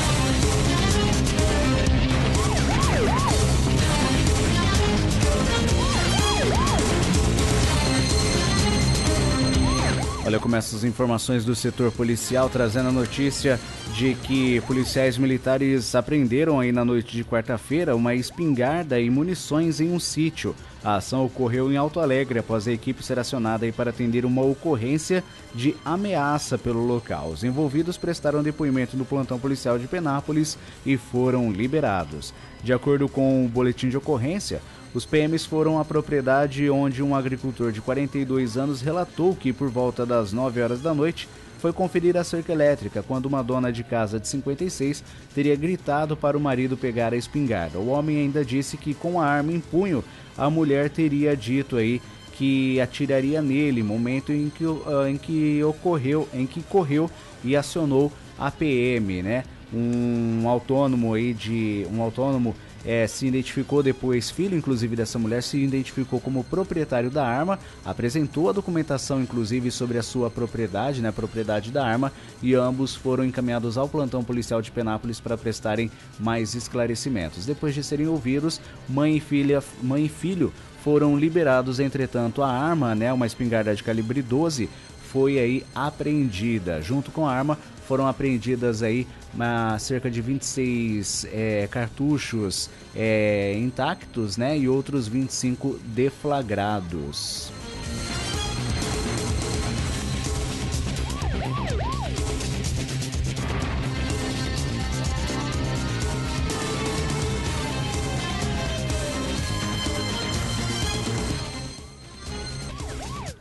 Olha, 10.29 10.39
começa 10.39 10.77
as 10.77 10.85
informações 10.85 11.43
do 11.43 11.57
setor 11.57 11.91
policial 11.91 12.51
trazendo 12.51 12.91
a 12.91 12.93
notícia 12.93 13.59
de 13.95 14.15
que 14.15 14.61
policiais 14.67 15.17
militares 15.17 15.95
apreenderam 15.95 16.61
aí 16.61 16.71
na 16.71 16.85
noite 16.85 17.17
de 17.17 17.25
quarta-feira 17.25 17.97
uma 17.97 18.15
espingarda 18.15 19.01
e 19.01 19.09
munições 19.09 19.81
em 19.81 19.91
um 19.91 19.99
sítio. 19.99 20.55
A 20.85 20.97
ação 20.97 21.25
ocorreu 21.25 21.73
em 21.73 21.79
Alto 21.79 21.99
Alegre 21.99 22.41
após 22.41 22.69
a 22.69 22.73
equipe 22.73 23.03
ser 23.03 23.19
acionada 23.19 23.65
aí 23.65 23.73
para 23.73 23.89
atender 23.89 24.27
uma 24.27 24.43
ocorrência 24.43 25.25
de 25.55 25.75
ameaça 25.83 26.59
pelo 26.59 26.87
local. 26.87 27.31
Os 27.31 27.43
envolvidos 27.43 27.97
prestaram 27.97 28.43
depoimento 28.43 28.99
no 28.99 29.07
plantão 29.07 29.39
policial 29.39 29.79
de 29.79 29.89
Penápolis 29.89 30.59
e 30.85 30.99
foram 30.99 31.51
liberados. 31.51 32.35
De 32.63 32.75
acordo 32.75 33.09
com 33.09 33.47
o 33.47 33.49
boletim 33.49 33.89
de 33.89 33.97
ocorrência, 33.97 34.61
Os 34.95 35.05
PMs 35.05 35.45
foram 35.45 35.79
à 35.79 35.85
propriedade 35.85 36.69
onde 36.71 37.03
um 37.03 37.15
agricultor 37.15 37.71
de 37.71 37.81
42 37.81 38.57
anos 38.57 38.81
relatou 38.81 39.37
que 39.37 39.53
por 39.53 39.69
volta 39.69 40.07
das 40.07 40.33
9 40.33 40.63
horas 40.63 40.81
da 40.81 40.95
noite 40.95 41.29
foi 41.59 41.73
conferir 41.73 42.17
a 42.17 42.25
cerca 42.25 42.53
elétrica 42.53 43.03
quando 43.03 43.27
uma 43.27 43.43
dona 43.43 43.71
de 43.71 43.85
casa 43.85 44.19
de 44.19 44.27
56 44.29 45.05
teria 45.35 45.57
gritado 45.57 46.17
para 46.17 46.39
o 46.39 46.41
marido 46.41 46.77
pegar 46.77 47.13
a 47.13 47.17
espingarda. 47.17 47.79
O 47.79 47.89
homem 47.89 48.19
ainda 48.19 48.45
disse 48.45 48.77
que 48.77 48.95
com 48.95 49.21
a 49.21 49.27
arma 49.27 49.53
em 49.53 49.61
punho 49.61 50.03
a 50.37 50.49
mulher 50.49 50.89
teria 50.89 51.37
dito 51.37 51.77
aí 51.77 52.01
que 52.33 52.81
atiraria 52.81 53.43
nele, 53.43 53.83
momento 53.83 54.33
em 54.33 54.49
que, 54.49 54.65
uh, 54.65 55.07
em 55.09 55.17
que 55.17 55.63
ocorreu, 55.65 56.29
em 56.33 56.47
que 56.47 56.63
correu 56.63 57.11
e 57.45 57.57
acionou 57.57 58.13
a 58.39 58.49
PM, 58.49 59.23
né? 59.23 59.43
Um 59.75 60.49
autônomo 60.49 61.13
aí 61.15 61.35
de 61.35 61.85
um 61.93 62.01
autônomo 62.01 62.55
é, 62.85 63.07
se 63.07 63.27
identificou 63.27 63.83
depois, 63.83 64.31
filho 64.31 64.57
inclusive 64.57 64.97
dessa 64.97 65.19
mulher, 65.19 65.43
se 65.43 65.59
identificou 65.59 66.21
como 66.21 66.45
proprietário 66.45 67.11
da 67.11 67.27
arma, 67.27 67.59
apresentou 67.85 68.49
a 68.49 68.53
documentação 68.53 69.21
inclusive 69.21 69.71
sobre 69.71 69.99
a 69.99 70.03
sua 70.03 70.31
propriedade, 70.31 71.01
né, 71.03 71.11
propriedade 71.11 71.71
da 71.71 71.85
arma, 71.85 72.13
e 72.43 72.55
ambos 72.55 72.95
foram 72.95 73.25
encaminhados 73.25 73.77
ao 73.77 73.89
plantão 73.89 74.23
policial 74.23 74.63
de 74.63 74.71
Penápolis 74.71 75.21
para 75.21 75.37
prestarem 75.37 75.91
mais 76.19 76.55
esclarecimentos. 76.55 77.47
Depois 77.47 77.75
de 77.75 77.83
serem 77.83 78.07
ouvidos, 78.07 78.61
mãe 78.89 79.17
e 79.17 79.21
filha, 79.21 79.63
mãe 79.83 80.07
e 80.07 80.09
filho 80.09 80.53
foram 80.83 81.19
liberados, 81.19 81.81
entretanto, 81.81 82.43
a 82.43 82.51
arma, 82.51 82.95
né, 82.95 83.13
uma 83.13 83.27
espingarda 83.27 83.75
de 83.75 83.83
calibre 83.83 84.23
12, 84.23 84.69
foi 85.13 85.39
aí 85.39 85.65
apreendida. 85.75 86.81
Junto 86.81 87.11
com 87.11 87.27
a 87.27 87.33
arma, 87.33 87.59
foram 87.87 88.07
apreendidas 88.07 88.83
aí 88.83 89.07
uma, 89.35 89.79
cerca 89.79 90.11
de 90.11 90.21
26 90.21 91.27
é, 91.33 91.69
cartuchos 91.71 92.71
é, 92.95 93.55
intactos, 93.57 94.37
né, 94.37 94.59
e 94.59 94.69
outros 94.69 95.09
25 95.09 95.79
deflagrados. 95.85 97.53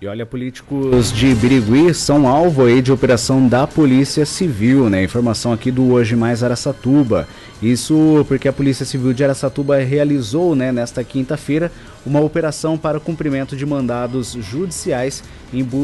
Olha, 0.09 0.25
políticos 0.25 1.11
de 1.11 1.35
Birigui 1.35 1.93
são 1.93 2.29
alvo 2.29 2.63
aí 2.63 2.81
de 2.81 2.93
operação 2.93 3.45
da 3.45 3.67
Polícia 3.67 4.25
Civil, 4.25 4.89
né? 4.89 5.03
Informação 5.03 5.51
aqui 5.51 5.69
do 5.69 5.91
Hoje 5.91 6.15
Mais 6.15 6.43
Araçatuba. 6.43 7.27
Isso 7.61 8.23
porque 8.27 8.47
a 8.47 8.53
Polícia 8.53 8.85
Civil 8.85 9.11
de 9.11 9.25
Araçatuba 9.25 9.77
realizou, 9.79 10.55
né, 10.55 10.71
nesta 10.71 11.03
quinta-feira, 11.03 11.71
uma 12.05 12.21
operação 12.21 12.77
para 12.77 13.01
cumprimento 13.01 13.55
de 13.57 13.65
mandados 13.65 14.31
judiciais 14.31 15.23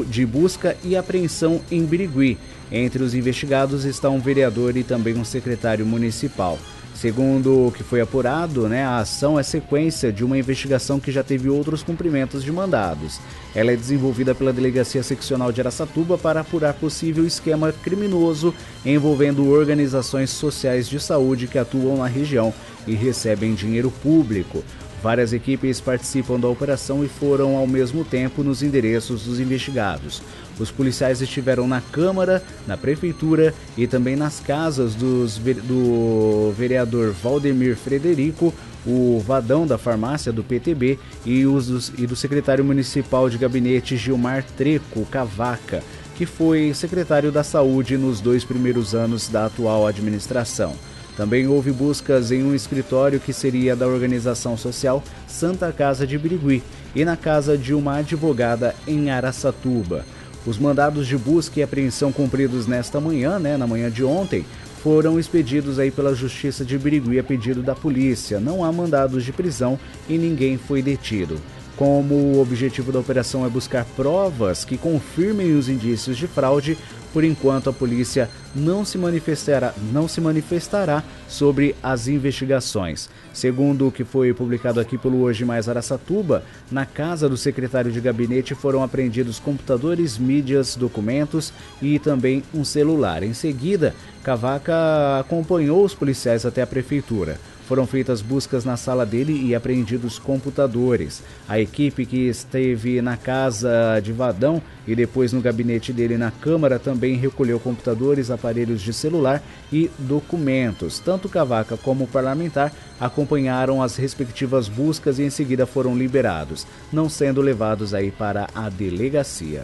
de 0.08 0.26
busca 0.26 0.78
e 0.84 0.96
apreensão 0.96 1.60
em 1.70 1.84
Birigui. 1.84 2.38
Entre 2.72 3.04
os 3.04 3.14
investigados 3.14 3.84
está 3.84 4.10
um 4.10 4.20
vereador 4.20 4.78
e 4.78 4.84
também 4.84 5.16
um 5.18 5.26
secretário 5.26 5.86
municipal. 5.86 6.58
Segundo 7.04 7.68
o 7.68 7.72
que 7.74 7.84
foi 7.84 8.00
apurado, 8.00 8.70
né, 8.70 8.86
a 8.86 9.00
ação 9.00 9.38
é 9.38 9.44
sequência 9.44 10.10
de 10.10 10.24
uma 10.24 10.38
investigação 10.38 11.02
que 11.02 11.12
já 11.12 11.22
teve 11.22 11.50
outros 11.50 11.84
cumprimentos 11.84 12.42
de 12.42 12.50
mandados. 12.50 13.20
Ela 13.54 13.74
é 13.74 13.76
desenvolvida 13.76 14.34
pela 14.34 14.54
Delegacia 14.54 15.04
Seccional 15.04 15.52
de 15.52 15.60
Aracatuba 15.60 16.18
para 16.18 16.40
apurar 16.40 16.74
possível 16.76 17.28
esquema 17.28 17.74
criminoso 17.74 18.56
envolvendo 18.86 19.50
organizações 19.50 20.30
sociais 20.30 20.88
de 20.88 20.98
saúde 20.98 21.46
que 21.46 21.58
atuam 21.58 21.98
na 21.98 22.08
região 22.08 22.54
e 22.88 22.94
recebem 22.94 23.54
dinheiro 23.54 23.92
público. 23.92 24.64
Várias 25.04 25.34
equipes 25.34 25.82
participam 25.82 26.40
da 26.40 26.48
operação 26.48 27.04
e 27.04 27.10
foram 27.10 27.58
ao 27.58 27.68
mesmo 27.68 28.06
tempo 28.06 28.42
nos 28.42 28.64
endereços 28.64 29.26
dos 29.26 29.38
investigados. 29.38 30.22
Os 30.58 30.72
policiais 30.72 31.22
estiveram 31.22 31.68
na 31.68 31.82
Câmara, 31.82 32.42
na 32.66 32.78
Prefeitura 32.78 33.54
e 33.78 33.86
também 33.86 34.16
nas 34.16 34.40
casas 34.40 34.96
dos, 34.96 35.38
do 35.38 36.54
vereador 36.58 37.12
Valdemir 37.12 37.76
Frederico, 37.76 38.54
o 38.86 39.20
Vadão 39.20 39.68
da 39.68 39.78
farmácia 39.78 40.32
do 40.32 40.42
PTB 40.42 40.98
e, 41.26 41.46
os, 41.46 41.92
e 41.98 42.08
do 42.08 42.16
secretário 42.16 42.64
municipal 42.64 43.30
de 43.30 43.38
gabinete 43.38 43.98
Gilmar 43.98 44.46
Treco 44.56 45.06
Cavaca, 45.08 45.84
que 46.16 46.26
foi 46.26 46.74
secretário 46.74 47.30
da 47.30 47.44
Saúde 47.44 47.98
nos 47.98 48.22
dois 48.22 48.46
primeiros 48.46 48.96
anos 48.96 49.28
da 49.28 49.48
atual 49.48 49.86
administração. 49.86 50.74
Também 51.16 51.48
houve 51.48 51.72
buscas 51.72 52.32
em 52.32 52.44
um 52.44 52.56
escritório 52.56 53.20
que 53.20 53.32
seria 53.32 53.76
da 53.76 53.88
organização 53.88 54.58
social 54.58 55.04
Santa 55.28 55.72
Casa 55.72 56.08
de 56.08 56.18
Birigui 56.18 56.64
e 56.96 57.06
na 57.06 57.16
casa 57.16 57.58
de 57.58 57.74
uma 57.74 57.98
advogada 57.98 58.76
em 58.88 59.12
Araçatuba. 59.12 60.06
Os 60.46 60.58
mandados 60.58 61.08
de 61.08 61.18
busca 61.18 61.60
e 61.60 61.64
apreensão 61.64 62.12
cumpridos 62.12 62.68
nesta 62.68 63.00
manhã, 63.00 63.40
né, 63.40 63.56
na 63.58 63.68
manhã 63.68 63.90
de 63.90 64.04
ontem, 64.04 64.46
foram 64.84 65.18
expedidos 65.18 65.80
aí 65.80 65.90
pela 65.90 66.14
Justiça 66.14 66.66
de 66.66 66.78
Birigui 66.78 67.18
a 67.18 67.24
pedido 67.24 67.64
da 67.64 67.74
polícia. 67.74 68.40
Não 68.40 68.66
há 68.66 68.72
mandados 68.72 69.24
de 69.24 69.32
prisão 69.32 69.80
e 70.10 70.18
ninguém 70.18 70.58
foi 70.58 70.82
detido. 70.82 71.40
Como 71.78 72.14
o 72.14 72.42
objetivo 72.42 72.92
da 72.92 73.00
operação 73.00 73.46
é 73.46 73.50
buscar 73.50 73.86
provas 73.96 74.66
que 74.66 74.78
confirmem 74.78 75.56
os 75.56 75.70
indícios 75.70 76.18
de 76.18 76.28
fraude, 76.28 76.78
por 77.14 77.24
enquanto, 77.24 77.70
a 77.70 77.74
polícia 77.74 78.30
não 78.56 78.86
se 78.86 78.98
manifestará, 78.98 79.74
não 79.92 80.08
se 80.08 80.22
manifestará 80.22 81.04
sobre 81.28 81.76
as 81.82 82.08
investigações. 82.08 83.10
Segundo 83.34 83.88
o 83.88 83.92
que 83.92 84.04
foi 84.04 84.34
publicado 84.34 84.80
aqui 84.80 84.98
pelo 84.98 85.22
Hoje 85.22 85.44
Mais 85.44 85.68
Araçatuba, 85.68 86.44
na 86.72 86.86
casa 86.86 87.28
do 87.28 87.36
secretário 87.36 87.92
de 87.92 88.00
gabinete 88.00 88.54
foram 88.54 88.84
apreendidos 88.84 89.40
computadores, 89.40 90.18
mídias, 90.18 90.76
documentos 90.76 91.52
e 91.82 91.98
também 91.98 92.44
um 92.54 92.64
celular. 92.64 93.24
Em 93.24 93.34
seguida, 93.34 93.96
Cavaca 94.24 95.20
acompanhou 95.20 95.84
os 95.84 95.94
policiais 95.94 96.46
até 96.46 96.62
a 96.62 96.68
prefeitura. 96.68 97.40
Foram 97.68 97.88
feitas 97.88 98.22
buscas 98.22 98.66
na 98.66 98.76
sala 98.76 99.06
dele 99.06 99.48
e 99.48 99.56
apreendidos 99.56 100.20
computadores. 100.20 101.24
A 101.48 101.60
equipe 101.60 102.06
que 102.06 102.28
esteve 102.28 103.02
na 103.02 103.16
casa 103.16 104.00
de 104.02 104.12
Vadão 104.12 104.62
e 104.86 104.94
depois 104.94 105.32
no 105.32 105.42
gabinete 105.42 105.94
dele 105.94 106.18
na 106.18 106.30
Câmara 106.30 106.78
também 106.78 107.16
recolheu 107.16 107.60
computadores, 107.60 108.30
aparelhos 108.44 108.82
de 108.82 108.92
celular 108.92 109.42
e 109.72 109.90
documentos. 109.98 111.00
Tanto 111.00 111.30
Cavaca 111.30 111.78
como 111.78 112.04
o 112.04 112.08
parlamentar 112.08 112.74
acompanharam 113.00 113.82
as 113.82 113.96
respectivas 113.96 114.68
buscas 114.68 115.18
e 115.18 115.24
em 115.24 115.30
seguida 115.30 115.66
foram 115.66 115.98
liberados, 115.98 116.68
não 116.92 117.08
sendo 117.08 117.42
levados 117.42 117.94
aí 117.94 118.12
para 118.12 118.50
a 118.54 118.68
delegacia. 118.68 119.64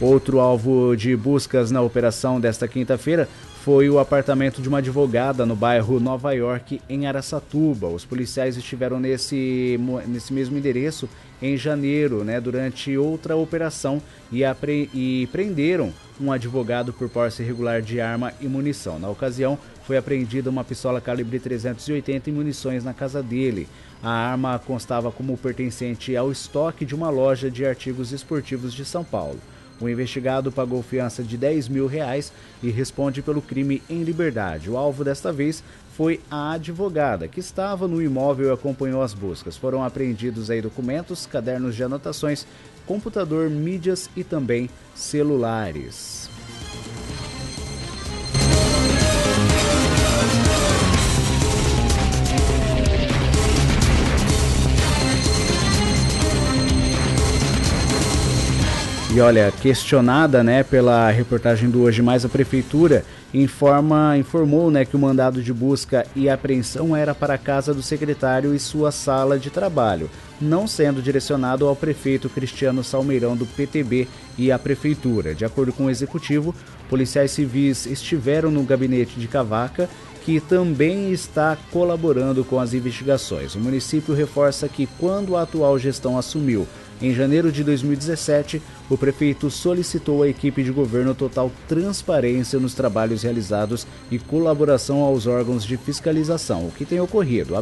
Outro 0.00 0.40
alvo 0.40 0.96
de 0.96 1.14
buscas 1.14 1.70
na 1.70 1.82
operação 1.82 2.40
desta 2.40 2.66
quinta-feira 2.66 3.28
foi 3.62 3.90
o 3.90 3.98
apartamento 3.98 4.62
de 4.62 4.68
uma 4.68 4.78
advogada 4.78 5.44
no 5.44 5.54
bairro 5.54 6.00
Nova 6.00 6.32
York, 6.32 6.80
em 6.88 7.06
Araçatuba. 7.06 7.86
Os 7.88 8.06
policiais 8.06 8.56
estiveram 8.56 8.98
nesse, 8.98 9.78
nesse 10.08 10.32
mesmo 10.32 10.56
endereço 10.56 11.06
em 11.42 11.56
janeiro, 11.56 12.24
né, 12.24 12.40
durante 12.40 12.96
outra 12.96 13.36
operação 13.36 14.02
e, 14.30 14.44
apre 14.44 14.90
e 14.92 15.28
prenderam 15.32 15.92
um 16.20 16.30
advogado 16.30 16.92
por 16.92 17.08
posse 17.08 17.42
irregular 17.42 17.80
de 17.80 18.00
arma 18.00 18.32
e 18.40 18.46
munição. 18.46 18.98
Na 18.98 19.08
ocasião, 19.08 19.58
foi 19.84 19.96
apreendida 19.96 20.50
uma 20.50 20.62
pistola 20.62 21.00
calibre 21.00 21.40
380 21.40 22.28
e 22.28 22.32
munições 22.32 22.84
na 22.84 22.92
casa 22.92 23.22
dele. 23.22 23.66
A 24.02 24.10
arma 24.10 24.58
constava 24.58 25.10
como 25.10 25.36
pertencente 25.36 26.14
ao 26.16 26.30
estoque 26.30 26.84
de 26.84 26.94
uma 26.94 27.10
loja 27.10 27.50
de 27.50 27.64
artigos 27.64 28.12
esportivos 28.12 28.72
de 28.72 28.84
São 28.84 29.02
Paulo. 29.02 29.40
O 29.80 29.88
investigado 29.88 30.52
pagou 30.52 30.82
fiança 30.82 31.22
de 31.22 31.38
10 31.38 31.68
mil 31.68 31.86
reais 31.86 32.32
e 32.62 32.70
responde 32.70 33.22
pelo 33.22 33.40
crime 33.40 33.82
em 33.88 34.02
liberdade. 34.02 34.70
O 34.70 34.76
alvo 34.76 35.02
desta 35.02 35.32
vez 35.32 35.64
foi 36.00 36.18
a 36.30 36.52
advogada, 36.52 37.28
que 37.28 37.40
estava 37.40 37.86
no 37.86 38.00
imóvel 38.00 38.48
e 38.48 38.50
acompanhou 38.50 39.02
as 39.02 39.12
buscas. 39.12 39.58
Foram 39.58 39.84
apreendidos 39.84 40.50
aí 40.50 40.62
documentos, 40.62 41.26
cadernos 41.26 41.76
de 41.76 41.84
anotações, 41.84 42.46
computador, 42.86 43.50
mídias 43.50 44.08
e 44.16 44.24
também 44.24 44.70
celulares. 44.94 46.30
E 59.12 59.20
olha, 59.20 59.52
questionada, 59.60 60.42
né, 60.42 60.62
pela 60.62 61.10
reportagem 61.10 61.68
do 61.68 61.82
Hoje 61.82 62.00
Mais, 62.00 62.24
a 62.24 62.28
prefeitura 62.28 63.04
informa, 63.34 64.16
informou, 64.16 64.70
né, 64.70 64.84
que 64.84 64.96
o 64.96 64.98
mandado 64.98 65.42
de 65.42 65.52
busca 65.52 66.06
e 66.16 66.28
apreensão 66.28 66.96
era 66.96 67.14
para 67.14 67.34
a 67.34 67.38
casa 67.38 67.74
do 67.74 67.82
secretário 67.82 68.54
e 68.54 68.58
sua 68.58 68.90
sala 68.90 69.38
de 69.38 69.50
trabalho, 69.50 70.10
não 70.40 70.66
sendo 70.66 71.02
direcionado 71.02 71.66
ao 71.68 71.76
prefeito 71.76 72.28
Cristiano 72.28 72.82
Salmeirão 72.82 73.36
do 73.36 73.46
PTB 73.46 74.08
e 74.38 74.50
à 74.50 74.58
prefeitura. 74.58 75.34
De 75.34 75.44
acordo 75.44 75.72
com 75.72 75.84
o 75.84 75.90
executivo, 75.90 76.54
policiais 76.88 77.30
civis 77.30 77.84
estiveram 77.86 78.50
no 78.50 78.62
gabinete 78.62 79.20
de 79.20 79.28
Cavaca, 79.28 79.88
que 80.24 80.30
que 80.30 80.38
também 80.38 81.10
está 81.10 81.58
colaborando 81.72 82.44
com 82.44 82.60
as 82.60 82.72
investigações. 82.72 83.56
O 83.56 83.58
município 83.58 84.14
reforça 84.14 84.68
que 84.68 84.86
quando 84.98 85.36
a 85.36 85.42
atual 85.42 85.76
gestão 85.76 86.16
assumiu 86.16 86.68
em 87.00 87.14
janeiro 87.14 87.50
de 87.50 87.64
2017, 87.64 88.60
o 88.90 88.98
prefeito 88.98 89.50
solicitou 89.50 90.22
à 90.22 90.28
equipe 90.28 90.62
de 90.62 90.70
governo 90.70 91.14
total 91.14 91.50
transparência 91.66 92.58
nos 92.58 92.74
trabalhos 92.74 93.22
realizados 93.22 93.86
e 94.10 94.18
colaboração 94.18 95.00
aos 95.00 95.26
órgãos 95.26 95.64
de 95.64 95.78
fiscalização, 95.78 96.66
o 96.66 96.70
que 96.70 96.84
tem 96.84 97.00
ocorrido. 97.00 97.54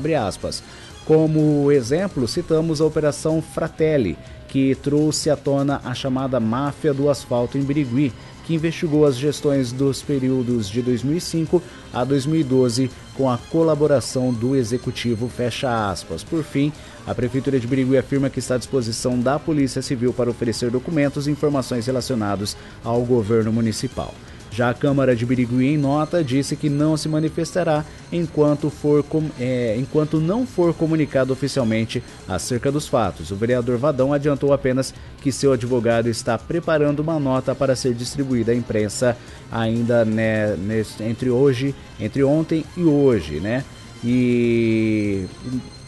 Como 1.04 1.70
exemplo, 1.70 2.26
citamos 2.26 2.80
a 2.80 2.84
Operação 2.84 3.40
Fratelli, 3.40 4.18
que 4.48 4.74
trouxe 4.74 5.30
à 5.30 5.36
tona 5.36 5.80
a 5.84 5.94
chamada 5.94 6.40
máfia 6.40 6.92
do 6.92 7.08
asfalto 7.08 7.56
em 7.56 7.62
Birigui, 7.62 8.12
que 8.44 8.54
investigou 8.54 9.06
as 9.06 9.16
gestões 9.16 9.72
dos 9.72 10.02
períodos 10.02 10.68
de 10.68 10.80
2005 10.80 11.62
a 11.92 12.02
2012 12.02 12.90
com 13.14 13.30
a 13.30 13.36
colaboração 13.36 14.32
do 14.32 14.56
executivo 14.56 15.28
fecha 15.28 15.90
aspas. 15.90 16.24
Por 16.24 16.42
fim, 16.42 16.72
a 17.06 17.14
prefeitura 17.14 17.58
de 17.58 17.66
Birigui 17.66 17.96
afirma 17.96 18.30
que 18.30 18.38
está 18.38 18.54
à 18.54 18.58
disposição 18.58 19.18
da 19.18 19.38
Polícia 19.38 19.80
Civil 19.82 20.12
para 20.12 20.30
oferecer 20.30 20.70
documentos 20.70 21.26
e 21.26 21.30
informações 21.30 21.86
relacionados 21.86 22.56
ao 22.84 23.02
governo 23.02 23.52
municipal. 23.52 24.14
Já 24.50 24.70
a 24.70 24.74
Câmara 24.74 25.14
de 25.14 25.24
Birigui, 25.24 25.66
em 25.66 25.76
nota, 25.76 26.24
disse 26.24 26.56
que 26.56 26.68
não 26.68 26.96
se 26.96 27.08
manifestará 27.08 27.84
enquanto, 28.10 28.70
for, 28.70 29.04
é, 29.38 29.76
enquanto 29.78 30.20
não 30.20 30.46
for 30.46 30.74
comunicado 30.74 31.32
oficialmente 31.32 32.02
acerca 32.26 32.72
dos 32.72 32.88
fatos. 32.88 33.30
O 33.30 33.36
vereador 33.36 33.76
Vadão 33.78 34.12
adiantou 34.12 34.52
apenas 34.52 34.92
que 35.20 35.30
seu 35.30 35.52
advogado 35.52 36.08
está 36.08 36.36
preparando 36.36 37.00
uma 37.00 37.20
nota 37.20 37.54
para 37.54 37.76
ser 37.76 37.94
distribuída 37.94 38.52
à 38.52 38.54
imprensa 38.54 39.16
ainda 39.52 40.04
né, 40.04 40.56
nesse, 40.56 41.02
entre 41.02 41.30
hoje, 41.30 41.74
entre 42.00 42.24
ontem 42.24 42.64
e 42.76 42.82
hoje, 42.82 43.40
né? 43.40 43.64
E 44.02 45.26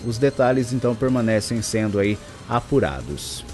os 0.06 0.18
detalhes 0.18 0.72
então 0.72 0.94
permanecem 0.94 1.60
sendo 1.62 1.98
aí 1.98 2.18
apurados. 2.48 3.44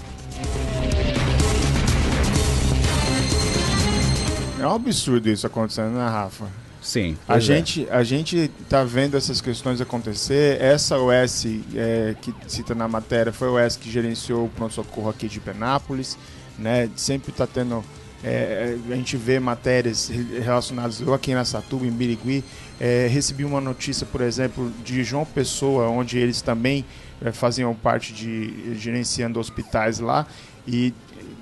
É 4.59 4.65
um 4.65 4.73
absurdo 4.73 5.29
isso 5.29 5.45
acontecendo, 5.45 5.91
né, 5.91 6.07
Rafa? 6.07 6.47
Sim. 6.81 7.17
A 7.27 7.37
é. 7.37 7.39
gente, 7.39 7.87
a 7.91 8.01
gente 8.01 8.49
tá 8.69 8.83
vendo 8.83 9.17
essas 9.17 9.41
questões 9.41 9.81
acontecer. 9.81 10.61
Essa 10.61 10.97
OS 10.97 11.45
é, 11.75 12.15
que 12.21 12.33
cita 12.47 12.73
na 12.73 12.87
matéria 12.87 13.33
foi 13.33 13.49
a 13.49 13.65
OS 13.65 13.75
que 13.75 13.91
gerenciou 13.91 14.45
o 14.45 14.49
pronto-socorro 14.49 15.09
aqui 15.09 15.27
de 15.27 15.39
Penápolis. 15.39 16.17
Né? 16.57 16.89
Sempre 16.95 17.31
está 17.31 17.45
tendo. 17.45 17.83
É, 18.23 18.75
a 18.89 18.95
gente 18.95 19.15
vê 19.15 19.39
matérias 19.39 20.09
relacionadas 20.09 21.01
eu 21.01 21.13
aqui 21.13 21.33
em 21.33 21.45
Satuba, 21.45 21.85
em 21.85 21.91
Birigui. 21.91 22.43
É, 22.79 23.07
recebi 23.07 23.43
uma 23.43 23.59
notícia, 23.59 24.05
por 24.05 24.21
exemplo, 24.21 24.71
de 24.83 25.03
João 25.03 25.25
Pessoa, 25.25 25.89
onde 25.89 26.17
eles 26.17 26.41
também 26.41 26.85
é, 27.21 27.31
faziam 27.31 27.73
parte 27.73 28.13
de 28.13 28.75
gerenciando 28.75 29.39
hospitais 29.39 29.99
lá. 29.99 30.27
E 30.67 30.93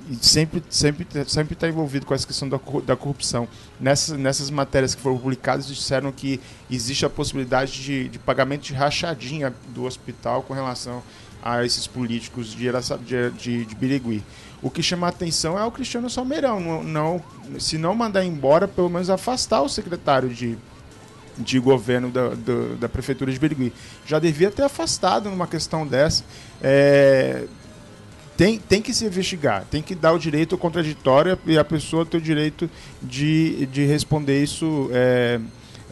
e 0.10 0.24
sempre 0.24 0.64
sempre 0.70 1.08
sempre 1.28 1.54
está 1.54 1.68
envolvido 1.68 2.06
com 2.06 2.14
essa 2.14 2.28
questão 2.28 2.48
da, 2.48 2.60
da 2.86 2.96
corrupção. 2.96 3.48
Nessas, 3.80 4.18
nessas 4.18 4.50
matérias 4.50 4.94
que 4.94 5.02
foram 5.02 5.18
publicadas, 5.18 5.68
disseram 5.68 6.12
que 6.12 6.40
existe 6.70 7.06
a 7.06 7.10
possibilidade 7.10 7.82
de, 7.82 8.10
de 8.10 8.20
pagamento 8.20 8.62
de 8.64 8.74
rachadinha 8.74 9.54
do 9.70 9.84
hospital 9.84 10.44
com 10.44 10.54
relação 10.54 11.02
a 11.42 11.66
esses 11.66 11.88
políticos 11.88 12.52
de, 12.52 12.70
de, 13.06 13.32
de, 13.32 13.66
de 13.66 13.76
Birigui. 13.76 14.24
O 14.62 14.70
que 14.70 14.82
chama 14.82 15.08
a 15.08 15.10
atenção 15.10 15.58
é 15.58 15.64
o 15.64 15.72
Cristiano 15.72 16.10
Salmeirão. 16.10 16.60
Não, 16.60 16.84
não, 16.84 17.24
se 17.60 17.78
não 17.78 17.94
mandar 17.94 18.24
embora, 18.24 18.68
pelo 18.68 18.90
menos 18.90 19.10
afastar 19.10 19.62
o 19.62 19.70
secretário 19.70 20.30
de, 20.30 20.58
de 21.38 21.60
governo 21.60 22.10
da, 22.10 22.30
da, 22.30 22.76
da 22.82 22.90
Prefeitura 22.90 23.32
de 23.32 23.40
Birigui. 23.40 23.74
Já 24.06 24.20
devia 24.20 24.52
ter 24.52 24.64
afastado 24.64 25.30
numa 25.30 25.48
questão 25.48 25.86
dessa. 25.86 26.24
É, 26.62 27.46
tem, 28.38 28.60
tem 28.60 28.82
que 28.82 28.94
se 28.94 29.06
investigar, 29.06 29.66
tem 29.72 29.82
que 29.82 29.96
dar 29.96 30.12
o 30.12 30.20
direito 30.20 30.58
contraditório 30.58 31.40
e 31.46 31.58
a 31.58 31.64
pessoa 31.64 32.06
ter 32.06 32.18
o 32.18 32.22
direito 32.22 32.70
de, 33.02 33.66
de 33.68 33.86
responder 33.86 34.44
isso 34.44 34.90
é, 34.92 35.40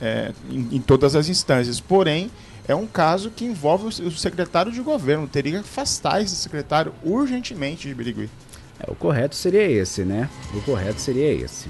é, 0.02 0.32
em, 0.50 0.76
em, 0.76 0.82
todas 0.82 1.16
as 1.16 1.30
instâncias. 1.30 1.80
Porém, 1.80 2.30
é 2.68 2.76
um 2.76 2.86
caso 2.86 3.30
que 3.30 3.46
envolve 3.46 3.88
o, 3.88 4.12
secretário 4.12 4.72
de 4.72 4.82
governo. 4.82 5.28
Teria 5.28 5.54
que 5.54 5.60
afastar 5.60 6.22
esse 6.22 6.36
secretário 6.36 6.94
urgentemente 7.02 7.88
de 7.88 7.96
Birigui. 7.96 8.30
É, 8.78 8.92
o 8.92 8.96
correto 8.96 9.36
seria 9.36 9.64
esse, 9.64 10.04
né? 10.04 10.30
O 10.54 10.62
correto 10.62 11.00
seria 11.00 11.32
esse. 11.32 11.70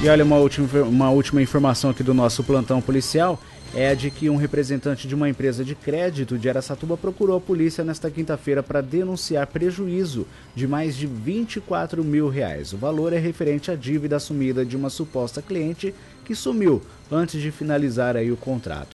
E 0.00 0.08
olha, 0.08 0.24
uma 0.24 0.36
última, 0.36 0.82
uma 0.84 1.10
última 1.10 1.42
informação 1.42 1.90
aqui 1.90 2.04
do 2.04 2.14
nosso 2.14 2.44
plantão 2.44 2.80
policial 2.80 3.40
é 3.74 3.88
a 3.88 3.94
de 3.94 4.12
que 4.12 4.30
um 4.30 4.36
representante 4.36 5.08
de 5.08 5.14
uma 5.14 5.28
empresa 5.28 5.64
de 5.64 5.74
crédito 5.74 6.38
de 6.38 6.48
Aracatuba 6.48 6.96
procurou 6.96 7.36
a 7.36 7.40
polícia 7.40 7.82
nesta 7.82 8.08
quinta-feira 8.08 8.62
para 8.62 8.80
denunciar 8.80 9.48
prejuízo 9.48 10.24
de 10.54 10.68
mais 10.68 10.96
de 10.96 11.08
24 11.08 12.04
mil 12.04 12.28
reais. 12.28 12.72
O 12.72 12.78
valor 12.78 13.12
é 13.12 13.18
referente 13.18 13.72
à 13.72 13.74
dívida 13.74 14.14
assumida 14.14 14.64
de 14.64 14.76
uma 14.76 14.88
suposta 14.88 15.42
cliente 15.42 15.92
que 16.24 16.34
sumiu 16.34 16.80
antes 17.10 17.40
de 17.40 17.50
finalizar 17.50 18.16
aí 18.16 18.30
o 18.30 18.36
contrato. 18.36 18.90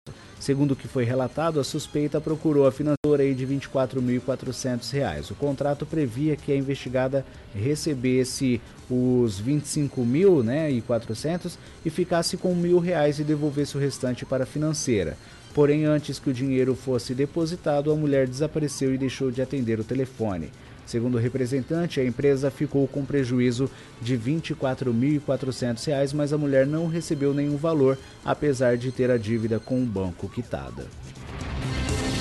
Segundo 0.40 0.72
o 0.72 0.77
que 0.77 0.87
foi 0.87 1.05
relatado, 1.05 1.59
a 1.59 1.64
suspeita 1.64 2.20
procurou 2.20 2.66
a 2.66 2.72
financiadora 2.72 3.35
de 3.35 3.44
R$ 3.44 3.57
24.400. 3.57 5.31
O 5.33 5.35
contrato 5.35 5.85
previa 5.85 6.37
que 6.37 6.53
a 6.53 6.57
investigada 6.57 7.24
recebesse 7.55 8.61
os 8.88 9.38
25 9.38 10.05
mil 10.05 10.42
né, 10.42 10.70
e 10.70 10.81
400 10.81 11.59
e 11.85 11.90
ficasse 11.90 12.37
com 12.37 12.55
mil 12.55 12.79
reais 12.79 13.18
e 13.18 13.24
devolvesse 13.24 13.77
o 13.77 13.81
restante 13.81 14.24
para 14.24 14.44
a 14.44 14.46
financeira. 14.46 15.16
Porém, 15.55 15.85
antes 15.85 16.18
que 16.18 16.31
o 16.31 16.35
dinheiro 16.35 16.74
fosse 16.74 17.14
depositado, 17.14 17.90
a 17.90 17.96
mulher 17.96 18.29
desapareceu 18.29 18.94
e 18.94 18.98
deixou 18.98 19.31
de 19.31 19.42
atender 19.42 19.81
o 19.81 19.85
telefone. 19.85 20.51
Segundo 20.88 21.16
o 21.16 21.20
representante, 21.20 22.01
a 22.01 22.05
empresa 22.05 22.51
ficou 22.51 22.88
com 22.88 23.05
prejuízo 23.05 23.70
de 24.01 24.16
R$ 24.16 24.40
24.400, 24.40 26.14
mas 26.14 26.33
a 26.33 26.38
mulher 26.38 26.66
não 26.66 26.87
recebeu 26.87 27.35
nenhum 27.35 27.59
valor, 27.59 27.98
apesar 28.24 28.79
de 28.79 28.90
ter 28.90 29.11
a 29.11 29.18
dívida 29.18 29.61
com 29.61 29.83
o 29.83 29.85
banco 29.85 30.31
quitada. 30.31 30.87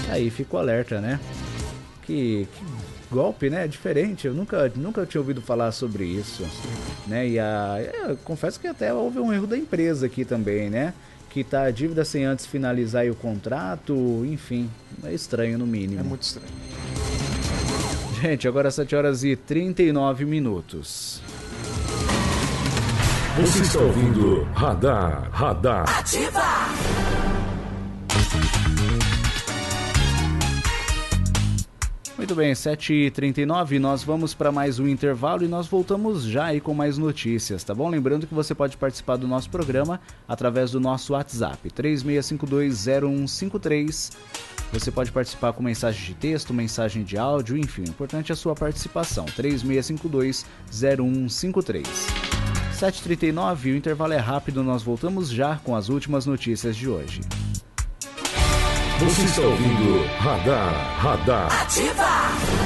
Aí 0.10 0.30
ficou 0.30 0.60
alerta, 0.60 1.00
né? 1.00 1.18
Que, 2.04 2.46
que 2.52 2.66
golpe, 3.10 3.50
né? 3.50 3.70
Diferente. 3.70 4.28
Eu 4.28 4.34
nunca, 4.34 4.70
nunca 4.76 5.06
tinha 5.06 5.22
ouvido 5.22 5.42
falar 5.42 5.72
sobre 5.72 6.04
isso, 6.04 6.46
né? 7.08 7.26
E 7.26 7.40
a, 7.40 7.78
é, 7.80 8.18
confesso 8.26 8.60
que 8.60 8.68
até 8.68 8.94
houve 8.94 9.18
um 9.20 9.32
erro 9.32 9.48
da 9.48 9.58
empresa 9.58 10.08
aqui 10.08 10.26
também, 10.26 10.70
né? 10.70 10.94
Que 11.30 11.42
tá 11.42 11.62
a 11.64 11.72
dívida 11.72 12.04
sem 12.04 12.26
antes 12.26 12.46
finalizar 12.46 13.10
o 13.10 13.16
contrato, 13.16 14.26
enfim, 14.26 14.70
é 15.06 15.14
estranho 15.14 15.58
no 15.58 15.66
mínimo. 15.66 16.02
É 16.02 16.04
muito 16.04 16.24
estranho. 16.24 16.52
Gente, 18.22 18.48
agora 18.48 18.72
7 18.72 18.96
horas 18.96 19.24
e 19.24 19.36
39 19.36 20.26
minutos. 20.26 21.22
Você 23.40 23.60
está 23.60 23.78
ouvindo 23.78 24.42
Radar, 24.56 25.30
Radar. 25.32 26.00
Ativa! 26.00 26.42
Muito 32.18 32.34
bem, 32.34 32.54
7h39, 32.54 33.78
nós 33.78 34.04
vamos 34.04 34.34
para 34.34 34.52
mais 34.52 34.80
um 34.80 34.88
intervalo 34.88 35.44
e 35.44 35.48
nós 35.48 35.68
voltamos 35.68 36.24
já 36.24 36.46
aí 36.46 36.60
com 36.60 36.74
mais 36.74 36.98
notícias, 36.98 37.64
tá 37.64 37.76
bom? 37.76 37.88
Lembrando 37.88 38.26
que 38.26 38.34
você 38.34 38.56
pode 38.56 38.76
participar 38.78 39.18
do 39.18 39.28
nosso 39.28 39.52
programa 39.52 40.02
através 40.28 40.72
do 40.72 40.80
nosso 40.80 41.14
WhatsApp, 41.14 41.70
36520153 41.70 44.57
você 44.72 44.92
pode 44.92 45.12
participar 45.12 45.54
com 45.54 45.64
mensagem 45.64 46.06
de 46.06 46.14
texto, 46.14 46.54
mensagem 46.54 47.04
de 47.04 47.18
áudio, 47.18 47.58
enfim, 47.58 47.84
o 47.84 47.90
importante 47.90 48.32
é 48.32 48.34
a 48.34 48.36
sua 48.36 48.56
participação. 48.56 49.26
3652-0153. 49.26 51.88
7h39, 52.78 53.66
o 53.66 53.76
intervalo 53.76 54.14
é 54.14 54.18
rápido, 54.18 54.64
nós 54.64 54.84
voltamos 54.84 55.30
já 55.30 55.58
com 55.64 55.76
as 55.76 55.90
últimas 55.90 56.26
notícias 56.26 56.76
de 56.76 56.88
hoje. 56.88 57.22
Você 59.00 59.24
está 59.24 59.42
ouvindo 59.42 60.06
Radar, 60.18 61.00
Radar. 61.00 61.62
Ativa! 61.62 62.57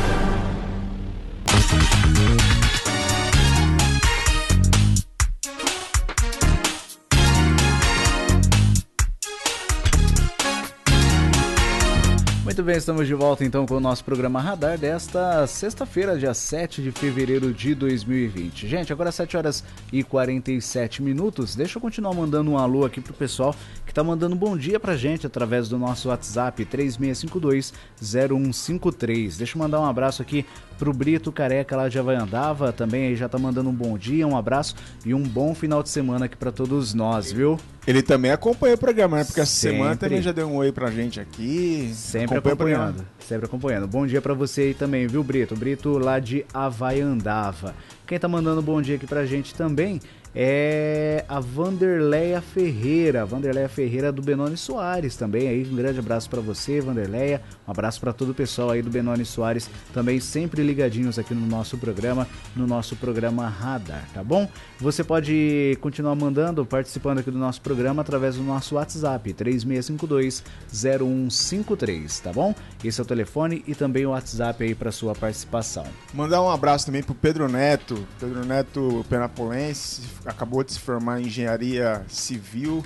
Muito 12.62 12.68
bem, 12.68 12.78
estamos 12.78 13.08
de 13.08 13.16
volta 13.16 13.44
então 13.44 13.66
com 13.66 13.74
o 13.74 13.80
nosso 13.80 14.06
programa 14.06 14.40
Radar 14.40 14.78
desta 14.78 15.48
sexta-feira, 15.48 16.16
dia 16.16 16.32
7 16.32 16.84
de 16.84 16.92
fevereiro 16.92 17.52
de 17.52 17.74
2020. 17.74 18.68
Gente, 18.68 18.94
agora 18.94 19.12
7 19.12 19.36
horas 19.36 19.64
e 19.92 20.04
47 20.04 21.02
minutos. 21.02 21.56
Deixa 21.56 21.80
eu 21.80 21.82
continuar 21.82 22.14
mandando 22.14 22.52
um 22.52 22.60
alô 22.60 22.86
aqui 22.86 23.02
pro 23.02 23.16
pessoal 23.16 23.56
que 23.84 23.92
tá 23.92 24.04
mandando 24.04 24.36
bom 24.36 24.56
dia 24.56 24.80
pra 24.80 24.96
gente 24.96 25.26
através 25.26 25.70
do 25.70 25.80
nosso 25.80 26.10
WhatsApp 26.10 26.64
36520153. 26.64 29.40
Deixa 29.40 29.58
eu 29.58 29.60
mandar 29.60 29.82
um 29.82 29.86
abraço 29.86 30.22
aqui 30.22 30.46
Pro 30.82 30.92
Brito 30.92 31.32
Careca 31.32 31.76
lá 31.78 31.88
de 31.88 32.00
Havaiandava 32.00 32.74
também 32.74 33.10
aí 33.10 33.16
já 33.16 33.30
tá 33.30 33.38
mandando 33.38 33.70
um 33.70 33.74
bom 33.74 33.96
dia, 34.00 34.26
um 34.28 34.36
abraço 34.36 34.74
e 35.06 35.14
um 35.14 35.22
bom 35.22 35.54
final 35.54 35.84
de 35.84 35.90
semana 35.90 36.26
aqui 36.26 36.36
para 36.36 36.52
todos 36.52 36.96
nós, 36.96 37.32
viu? 37.32 37.60
Ele 37.86 38.02
também 38.02 38.32
acompanha 38.32 38.74
o 38.74 38.78
programa, 38.80 39.18
né? 39.18 39.24
Porque 39.24 39.40
essa 39.40 39.52
semana 39.52 39.96
também 39.96 40.24
já 40.24 40.32
deu 40.32 40.48
um 40.48 40.56
oi 40.56 40.72
pra 40.72 40.90
gente 40.90 41.20
aqui. 41.20 41.92
Sempre 41.94 42.40
acompanhando. 42.40 43.06
Sempre 43.20 43.46
acompanhando. 43.46 43.88
Bom 43.88 44.08
dia 44.08 44.24
para 44.24 44.34
você 44.34 44.62
aí 44.62 44.74
também, 44.74 45.06
viu, 45.06 45.24
Brito? 45.24 45.56
Brito 45.56 46.00
lá 46.00 46.18
de 46.18 46.44
Havaiandava. 46.52 47.76
Quem 48.08 48.18
tá 48.18 48.28
mandando 48.28 48.62
um 48.62 48.64
bom 48.64 48.82
dia 48.82 48.96
aqui 48.96 49.06
pra 49.06 49.24
gente 49.24 49.54
também 49.54 50.02
é 50.34 51.26
a 51.28 51.40
Vanderleia 51.40 52.42
Ferreira, 52.42 53.26
Vanderleia 53.26 53.68
Ferreira 53.68 54.12
do 54.12 54.22
Benoni 54.22 54.56
Soares 54.56 55.16
também 55.16 55.48
aí, 55.48 55.68
um 55.70 55.76
grande 55.76 56.00
abraço 56.00 56.30
para 56.30 56.42
você, 56.42 56.80
Vanderleia, 56.80 57.42
um 57.68 57.72
abraço 57.72 58.00
para 58.00 58.14
todo 58.14 58.30
o 58.30 58.34
pessoal 58.34 58.72
aí 58.72 58.82
do 58.82 58.90
Benoni 58.90 59.26
Soares, 59.26 59.70
também 59.94 60.20
sempre 60.20 60.64
ligadinhos 60.64 61.20
aqui 61.20 61.34
no 61.34 61.46
nosso 61.46 61.78
programa, 61.78 62.28
no 62.56 62.66
nosso 62.66 62.96
programa 62.96 63.48
Radar, 63.48 64.08
tá 64.14 64.24
bom? 64.24 64.50
Você 64.80 65.04
pode 65.04 65.78
continuar 65.82 66.16
mandando, 66.16 66.66
participando 66.66 67.20
aqui 67.20 67.32
do 67.32 67.38
nosso 67.38 67.62
programa 67.62 68.02
através 68.02 68.36
do 68.36 68.44
nosso 68.44 68.76
WhatsApp, 68.76 69.34
3652 69.34 70.44
0153, 70.74 72.20
tá 72.20 72.32
bom? 72.32 72.56
Esse 72.84 73.00
é 73.00 73.04
o 73.04 73.06
telefone 73.06 73.64
e 73.68 73.76
também 73.76 74.06
o 74.06 74.12
WhatsApp 74.12 74.64
aí 74.64 74.74
para 74.74 74.92
sua 74.92 75.14
participação. 75.14 75.86
Mandar 76.14 76.42
um 76.42 76.50
abraço 76.50 76.86
também 76.86 77.04
pro 77.04 77.14
Pedro 77.14 77.48
Neto, 77.48 78.08
Pedro 78.20 78.46
Neto 78.46 79.06
Penapolense, 79.10 80.02
acabou 80.26 80.64
de 80.64 80.74
se 80.74 80.80
formar 80.80 81.20
em 81.20 81.26
engenharia 81.26 82.06
civil 82.08 82.84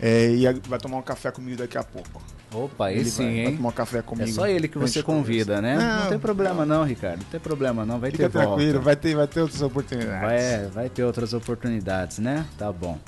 é, 0.00 0.30
e 0.30 0.52
vai 0.68 0.78
tomar 0.78 0.96
um 0.96 1.02
café 1.02 1.30
comigo 1.30 1.56
daqui 1.58 1.76
a 1.76 1.84
pouco. 1.84 2.22
Opa, 2.52 2.92
esse 2.92 3.10
sim, 3.10 3.24
vai, 3.24 3.32
hein? 3.32 3.44
Vai 3.44 3.56
tomar 3.56 3.68
um 3.68 3.72
café 3.72 4.02
comigo. 4.02 4.28
É 4.28 4.32
só 4.32 4.46
ele 4.46 4.66
que 4.66 4.76
você 4.76 5.02
convida, 5.02 5.60
né? 5.62 5.76
Não, 5.76 6.02
não, 6.02 6.08
tem 6.08 6.18
problema 6.18 6.66
não. 6.66 6.78
não, 6.78 6.84
Ricardo. 6.84 7.20
Não 7.20 7.30
tem 7.30 7.40
problema 7.40 7.86
não, 7.86 8.00
vai 8.00 8.10
Fica 8.10 8.24
ter 8.24 8.30
tranquilo, 8.30 8.72
volta. 8.72 8.84
vai 8.84 8.96
ter, 8.96 9.14
vai 9.14 9.26
ter 9.26 9.40
outras 9.40 9.62
oportunidades. 9.62 10.20
Vai, 10.20 10.66
vai 10.68 10.88
ter 10.88 11.04
outras 11.04 11.32
oportunidades, 11.32 12.18
né? 12.18 12.46
Tá 12.58 12.72
bom. 12.72 12.98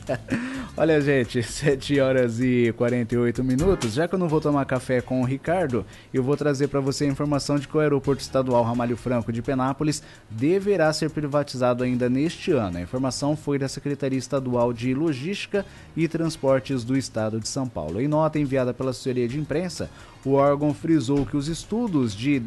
Olha, 0.76 1.00
gente, 1.00 1.42
7 1.44 2.00
horas 2.00 2.40
e 2.40 2.72
48 2.76 3.44
minutos. 3.44 3.92
Já 3.92 4.08
que 4.08 4.14
eu 4.14 4.18
não 4.18 4.28
vou 4.28 4.40
tomar 4.40 4.64
café 4.64 5.00
com 5.00 5.20
o 5.20 5.24
Ricardo, 5.24 5.84
eu 6.12 6.22
vou 6.22 6.36
trazer 6.36 6.68
para 6.68 6.80
você 6.80 7.04
a 7.04 7.08
informação 7.08 7.56
de 7.58 7.68
que 7.68 7.76
o 7.76 7.80
Aeroporto 7.80 8.22
Estadual 8.22 8.62
Ramalho 8.62 8.96
Franco 8.96 9.32
de 9.32 9.42
Penápolis 9.42 10.02
deverá 10.30 10.92
ser 10.92 11.10
privatizado 11.10 11.84
ainda 11.84 12.08
neste 12.08 12.52
ano. 12.52 12.78
A 12.78 12.80
informação 12.80 13.36
foi 13.36 13.58
da 13.58 13.68
Secretaria 13.68 14.18
Estadual 14.18 14.72
de 14.72 14.94
Logística 14.94 15.66
e 15.96 16.08
Transportes 16.08 16.82
do 16.82 16.96
Estado 16.96 17.38
de 17.38 17.48
São 17.48 17.68
Paulo. 17.68 18.00
Em 18.00 18.08
nota 18.08 18.38
enviada 18.38 18.69
pela 18.72 18.90
assessoria 18.90 19.28
de 19.28 19.38
imprensa, 19.38 19.90
o 20.24 20.32
órgão 20.32 20.74
frisou 20.74 21.24
que 21.24 21.36
os 21.36 21.48
estudos 21.48 22.14
de 22.14 22.40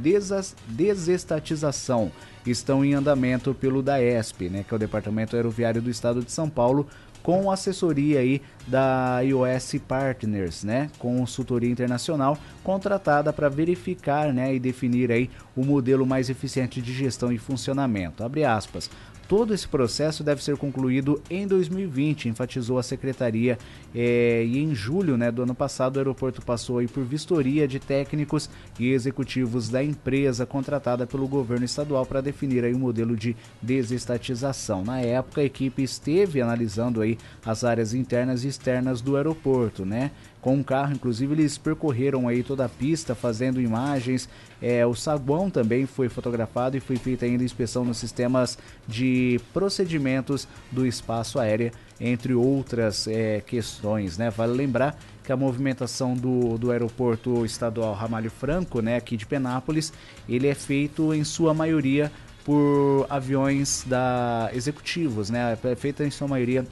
desestatização 0.67 2.11
estão 2.45 2.83
em 2.83 2.93
andamento 2.93 3.53
pelo 3.53 3.81
DAESP, 3.81 4.49
né, 4.49 4.65
que 4.67 4.73
é 4.73 4.75
o 4.75 4.79
Departamento 4.79 5.35
Aeroviário 5.35 5.81
do 5.81 5.89
Estado 5.89 6.21
de 6.21 6.31
São 6.31 6.49
Paulo, 6.49 6.87
com 7.23 7.49
assessoria 7.49 8.19
aí 8.19 8.41
da 8.67 9.21
iOS 9.21 9.75
Partners, 9.87 10.63
né, 10.63 10.91
consultoria 10.99 11.71
internacional 11.71 12.37
contratada 12.63 13.31
para 13.31 13.47
verificar, 13.47 14.33
né, 14.33 14.53
e 14.53 14.59
definir 14.59 15.09
aí 15.09 15.29
o 15.55 15.63
modelo 15.63 16.05
mais 16.05 16.29
eficiente 16.29 16.81
de 16.81 16.93
gestão 16.93 17.31
e 17.31 17.37
funcionamento. 17.37 18.23
Abre 18.23 18.43
aspas. 18.43 18.89
Todo 19.25 19.53
esse 19.53 19.67
processo 19.67 20.21
deve 20.21 20.43
ser 20.43 20.57
concluído 20.57 21.21
em 21.29 21.47
2020, 21.47 22.27
enfatizou 22.27 22.77
a 22.77 22.83
secretaria. 22.83 23.57
É, 23.95 24.43
e 24.43 24.59
em 24.59 24.73
julho 24.73 25.17
né, 25.17 25.31
do 25.31 25.43
ano 25.43 25.53
passado, 25.53 25.97
o 25.97 25.99
aeroporto 25.99 26.41
passou 26.41 26.79
aí 26.79 26.87
por 26.87 27.03
vistoria 27.03 27.67
de 27.67 27.79
técnicos 27.79 28.49
e 28.79 28.89
executivos 28.89 29.69
da 29.69 29.83
empresa 29.83 30.45
contratada 30.45 31.05
pelo 31.05 31.27
governo 31.27 31.65
estadual 31.65 32.05
para 32.05 32.21
definir 32.21 32.63
aí 32.63 32.73
o 32.73 32.77
um 32.77 32.79
modelo 32.79 33.15
de 33.15 33.35
desestatização. 33.61 34.83
Na 34.83 34.99
época, 34.99 35.41
a 35.41 35.45
equipe 35.45 35.83
esteve 35.83 36.41
analisando 36.41 37.01
aí 37.01 37.17
as 37.45 37.63
áreas 37.63 37.93
internas 37.93 38.43
e 38.43 38.47
externas 38.47 39.01
do 39.01 39.15
aeroporto, 39.15 39.85
né? 39.85 40.11
com 40.43 40.55
um 40.55 40.61
carro. 40.61 40.93
Inclusive, 40.93 41.33
eles 41.33 41.57
percorreram 41.57 42.27
aí 42.27 42.43
toda 42.43 42.65
a 42.65 42.69
pista 42.69 43.15
fazendo 43.15 43.61
imagens. 43.61 44.29
É, 44.61 44.85
o 44.85 44.93
saguão 44.93 45.49
também 45.49 45.85
foi 45.85 46.09
fotografado 46.09 46.77
e 46.77 46.81
foi 46.81 46.97
feita 46.97 47.25
ainda 47.25 47.43
inspeção 47.43 47.83
nos 47.83 47.97
sistemas 47.97 48.57
de 48.87 49.39
procedimentos 49.53 50.47
do 50.69 50.85
espaço 50.85 51.39
aéreo, 51.39 51.71
entre 52.03 52.33
outras 52.33 53.07
é, 53.07 53.39
questões. 53.39 54.17
Né? 54.17 54.29
Vale 54.29 54.51
lembrar 54.51 54.99
que 55.23 55.31
a 55.31 55.37
movimentação 55.37 56.13
do, 56.13 56.57
do 56.57 56.69
aeroporto 56.69 57.45
estadual 57.45 57.93
Ramalho 57.93 58.29
Franco, 58.29 58.81
né, 58.81 58.97
aqui 58.97 59.15
de 59.15 59.25
Penápolis, 59.25 59.93
ele 60.27 60.47
é 60.47 60.53
feito 60.53 61.13
em 61.13 61.23
sua 61.23 61.53
maioria 61.53 62.11
por 62.43 63.07
aviões 63.09 63.85
da 63.87 64.49
executivos, 64.53 65.29
né? 65.29 65.57
É 65.63 65.75
feita 65.75 66.03
em 66.03 66.11
sua 66.11 66.27
maioria 66.27 66.67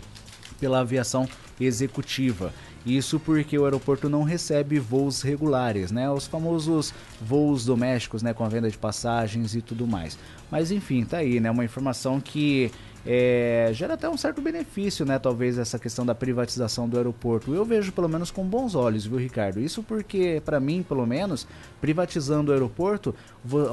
pela 0.59 0.79
aviação 0.79 1.25
executiva. 1.57 2.53
Isso 2.85 3.19
porque 3.19 3.57
o 3.57 3.63
aeroporto 3.63 4.09
não 4.09 4.23
recebe 4.23 4.79
voos 4.79 5.21
regulares, 5.21 5.91
né? 5.91 6.09
Os 6.09 6.27
famosos 6.27 6.93
voos 7.21 7.63
domésticos, 7.63 8.21
né? 8.21 8.33
Com 8.33 8.43
a 8.43 8.49
venda 8.49 8.69
de 8.69 8.77
passagens 8.77 9.55
e 9.55 9.61
tudo 9.61 9.87
mais. 9.87 10.17
Mas 10.49 10.71
enfim, 10.71 11.05
tá 11.05 11.17
aí, 11.17 11.39
né? 11.39 11.49
Uma 11.49 11.63
informação 11.63 12.19
que 12.19 12.71
é, 13.05 13.69
gera 13.73 13.95
até 13.95 14.07
um 14.09 14.17
certo 14.17 14.41
benefício, 14.41 15.05
né? 15.05 15.17
Talvez 15.17 15.57
essa 15.57 15.79
questão 15.79 16.05
da 16.05 16.13
privatização 16.13 16.87
do 16.87 16.97
aeroporto. 16.97 17.53
Eu 17.53 17.65
vejo 17.65 17.91
pelo 17.91 18.07
menos 18.07 18.29
com 18.29 18.45
bons 18.45 18.75
olhos, 18.75 19.05
viu, 19.05 19.17
Ricardo? 19.17 19.59
Isso 19.59 19.81
porque, 19.81 20.41
para 20.45 20.59
mim, 20.59 20.83
pelo 20.83 21.05
menos, 21.05 21.47
privatizando 21.79 22.51
o 22.51 22.53
aeroporto, 22.53 23.15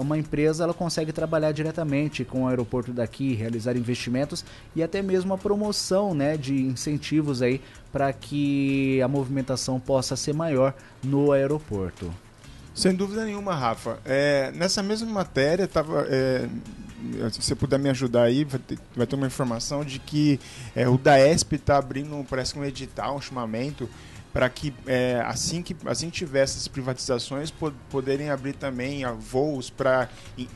uma 0.01 0.17
empresa 0.17 0.65
ela 0.65 0.75
consegue 0.75 1.13
trabalhar 1.13 1.53
diretamente 1.53 2.25
com 2.25 2.45
o 2.45 2.49
aeroporto 2.49 2.93
daqui, 2.93 3.35
realizar 3.35 3.77
investimentos 3.77 4.45
e 4.75 4.83
até 4.83 5.03
mesmo 5.03 5.35
a 5.35 5.39
promoção, 5.39 6.15
né, 6.15 6.37
de 6.37 6.55
incentivos 6.55 7.43
aí 7.43 7.61
para 7.93 8.13
que 8.13 9.01
a 9.03 9.09
movimentação 9.09 9.79
possa 9.79 10.17
ser 10.17 10.35
maior 10.35 10.75
no 11.03 11.33
aeroporto. 11.33 12.13
Sem 12.75 12.95
dúvida 12.95 13.25
nenhuma, 13.25 13.57
Rafa. 13.57 13.99
É, 14.05 14.53
nessa 14.55 14.85
mesma 14.85 15.11
matéria, 15.11 15.67
tava, 15.67 16.07
é, 16.09 16.49
se 17.31 17.43
você 17.43 17.55
puder 17.55 17.79
me 17.79 17.89
ajudar 17.91 18.23
aí, 18.23 18.45
vai 18.45 18.61
ter, 18.61 18.79
vai 18.97 19.07
ter 19.07 19.17
uma 19.17 19.27
informação 19.27 19.85
de 19.85 19.99
que 19.99 20.41
é, 20.75 20.89
o 20.89 20.99
DAESP 20.99 21.57
está 21.57 21.79
abrindo, 21.79 22.25
parece 22.29 22.53
que 22.53 22.59
um 22.59 22.65
edital, 22.65 23.17
um 23.17 23.21
chamamento, 23.21 23.89
para 24.33 24.49
que 24.49 24.75
é, 24.87 25.23
assim 25.27 25.63
que 25.63 25.75
assim 25.87 26.11
tiver 26.11 26.43
essas 26.43 26.69
privatizações 26.69 27.53
poderem 27.91 28.31
abrir 28.31 28.53
também 28.53 29.05
a, 29.05 29.13
voos 29.13 29.71
para 29.71 30.09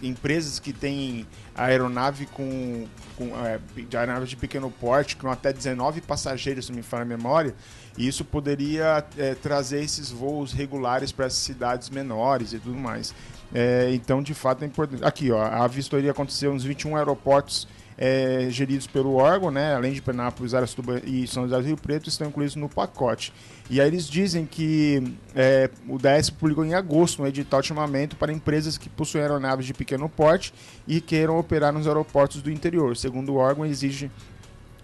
empresas 0.02 0.58
que 0.58 0.72
têm 0.72 1.26
aeronave 1.54 2.26
com, 2.26 2.86
com 3.16 3.32
é, 3.44 3.58
aeronave 3.96 4.26
de 4.26 4.36
pequeno 4.36 4.70
porte 4.70 5.16
com 5.16 5.30
até 5.30 5.52
19 5.52 6.00
passageiros, 6.02 6.66
se 6.66 6.72
me 6.72 6.82
fala 6.82 7.02
a 7.02 7.06
memória, 7.06 7.54
e 7.96 8.08
isso 8.08 8.24
poderia 8.24 9.04
é, 9.18 9.34
trazer 9.34 9.82
esses 9.82 10.10
voos 10.10 10.52
regulares 10.52 11.12
para 11.12 11.26
essas 11.26 11.40
cidades 11.40 11.90
menores 11.90 12.52
e 12.52 12.58
tudo 12.58 12.76
mais. 12.76 13.14
É, 13.54 13.90
então, 13.92 14.22
de 14.22 14.34
fato, 14.34 14.62
é 14.62 14.66
importante. 14.66 15.04
Aqui, 15.04 15.30
ó, 15.30 15.42
a 15.42 15.66
vistoria 15.66 16.10
aconteceu 16.10 16.52
nos 16.52 16.64
21 16.64 16.96
aeroportos 16.96 17.68
é, 17.96 18.48
geridos 18.50 18.86
pelo 18.86 19.14
órgão, 19.14 19.50
né, 19.50 19.74
além 19.74 19.92
de 19.92 20.00
Penápolis, 20.00 20.54
Aracatuba 20.54 21.00
e 21.04 21.26
São 21.26 21.44
José 21.44 21.56
do 21.56 21.66
Rio 21.66 21.76
Preto, 21.76 22.08
estão 22.08 22.26
incluídos 22.26 22.56
no 22.56 22.68
pacote. 22.68 23.32
E 23.70 23.80
aí 23.80 23.86
eles 23.86 24.08
dizem 24.08 24.44
que 24.44 25.14
é, 25.34 25.70
o 25.88 25.98
DS 25.98 26.30
publicou 26.30 26.64
em 26.64 26.74
agosto 26.74 27.22
um 27.22 27.26
edital 27.26 27.60
de 27.60 27.68
chamamento 27.68 28.16
para 28.16 28.32
empresas 28.32 28.76
que 28.76 28.88
possuem 28.88 29.22
aeronaves 29.22 29.66
de 29.66 29.72
pequeno 29.72 30.08
porte 30.08 30.52
e 30.86 31.00
queiram 31.00 31.38
operar 31.38 31.72
nos 31.72 31.86
aeroportos 31.86 32.42
do 32.42 32.50
interior. 32.50 32.96
Segundo 32.96 33.34
o 33.34 33.36
órgão, 33.36 33.64
exige 33.64 34.10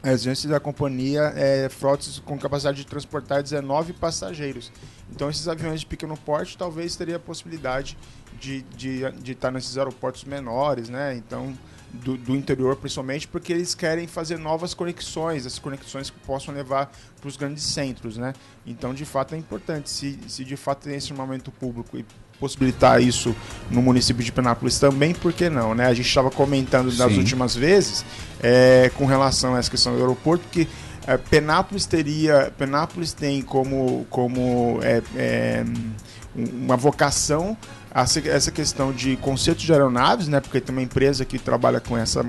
a 0.03 0.13
exigência 0.13 0.49
da 0.49 0.61
companhia 0.61 1.33
é, 1.35 1.69
frotas 1.69 2.21
com 2.21 2.39
capacidade 2.39 2.79
de 2.79 2.87
transportar 2.87 3.43
19 3.43 3.93
passageiros. 3.95 4.71
Então, 5.11 5.29
esses 5.29 5.49
aviões 5.49 5.81
de 5.81 5.87
pequeno 5.87 6.17
porte 6.17 6.57
talvez 6.57 6.95
teria 6.95 7.17
a 7.17 7.21
possibilidade 7.21 7.99
de, 8.41 8.63
de, 8.77 9.11
de 9.13 9.33
estar 9.33 9.51
nesses 9.51 9.77
aeroportos 9.77 10.25
menores, 10.25 10.89
né? 10.89 11.17
Então, 11.17 11.57
do, 11.93 12.17
do, 12.17 12.37
interior, 12.37 12.77
principalmente, 12.77 13.27
porque 13.27 13.53
eles 13.53 13.75
querem 13.75 14.07
fazer 14.07 14.39
novas 14.39 14.75
conexões, 14.75 15.47
as 15.47 15.59
conexões 15.59 16.11
que 16.11 16.19
possam 16.21 16.55
levar 16.55 16.93
para 17.19 17.29
os 17.29 17.37
grandes 17.37 17.65
centros, 17.65 18.17
né? 18.17 18.35
Então, 18.67 18.93
de 18.93 19.05
fato, 19.05 19.35
é 19.35 19.39
importante. 19.39 19.91
Se, 19.91 20.19
se 20.29 20.45
de 20.45 20.57
fato 20.57 20.85
tem 20.85 20.95
esse 20.95 21.13
momento 21.13 21.51
público 21.51 21.99
e 21.99 22.05
possibilitar 22.39 23.03
isso 23.03 23.35
no 23.71 23.83
município 23.83 24.25
de 24.25 24.33
Penápolis 24.33 24.79
também, 24.79 25.15
por 25.15 25.33
que 25.33 25.51
não, 25.51 25.75
né? 25.75 25.87
A 25.87 25.95
gente 25.95 26.07
estava 26.07 26.31
comentando 26.31 26.87
nas 26.97 27.13
Sim. 27.13 27.19
últimas 27.19 27.55
vezes 27.55 28.05
é, 28.41 28.91
com 28.97 29.07
relação 29.07 29.55
a 29.55 29.59
essa 29.59 29.71
questão 29.71 29.93
do 29.95 29.99
aeroporto 29.99 30.45
que 30.51 30.69
é, 31.07 31.17
Penápolis 31.17 31.87
teria, 31.87 32.53
Penápolis 32.57 33.13
tem 33.13 33.41
como, 33.43 34.07
como 34.11 34.79
é, 34.83 35.03
é 35.17 35.65
uma 36.37 36.77
vocação 36.77 37.57
essa 38.03 38.51
questão 38.51 38.93
de 38.93 39.17
conceito 39.17 39.59
de 39.59 39.73
aeronaves, 39.73 40.29
né, 40.29 40.41
porque 40.41 40.61
tem 40.61 40.75
uma 40.75 40.83
empresa 40.83 41.25
que 41.25 41.39
trabalha 41.39 41.81
com 41.81 41.97
essa 41.97 42.25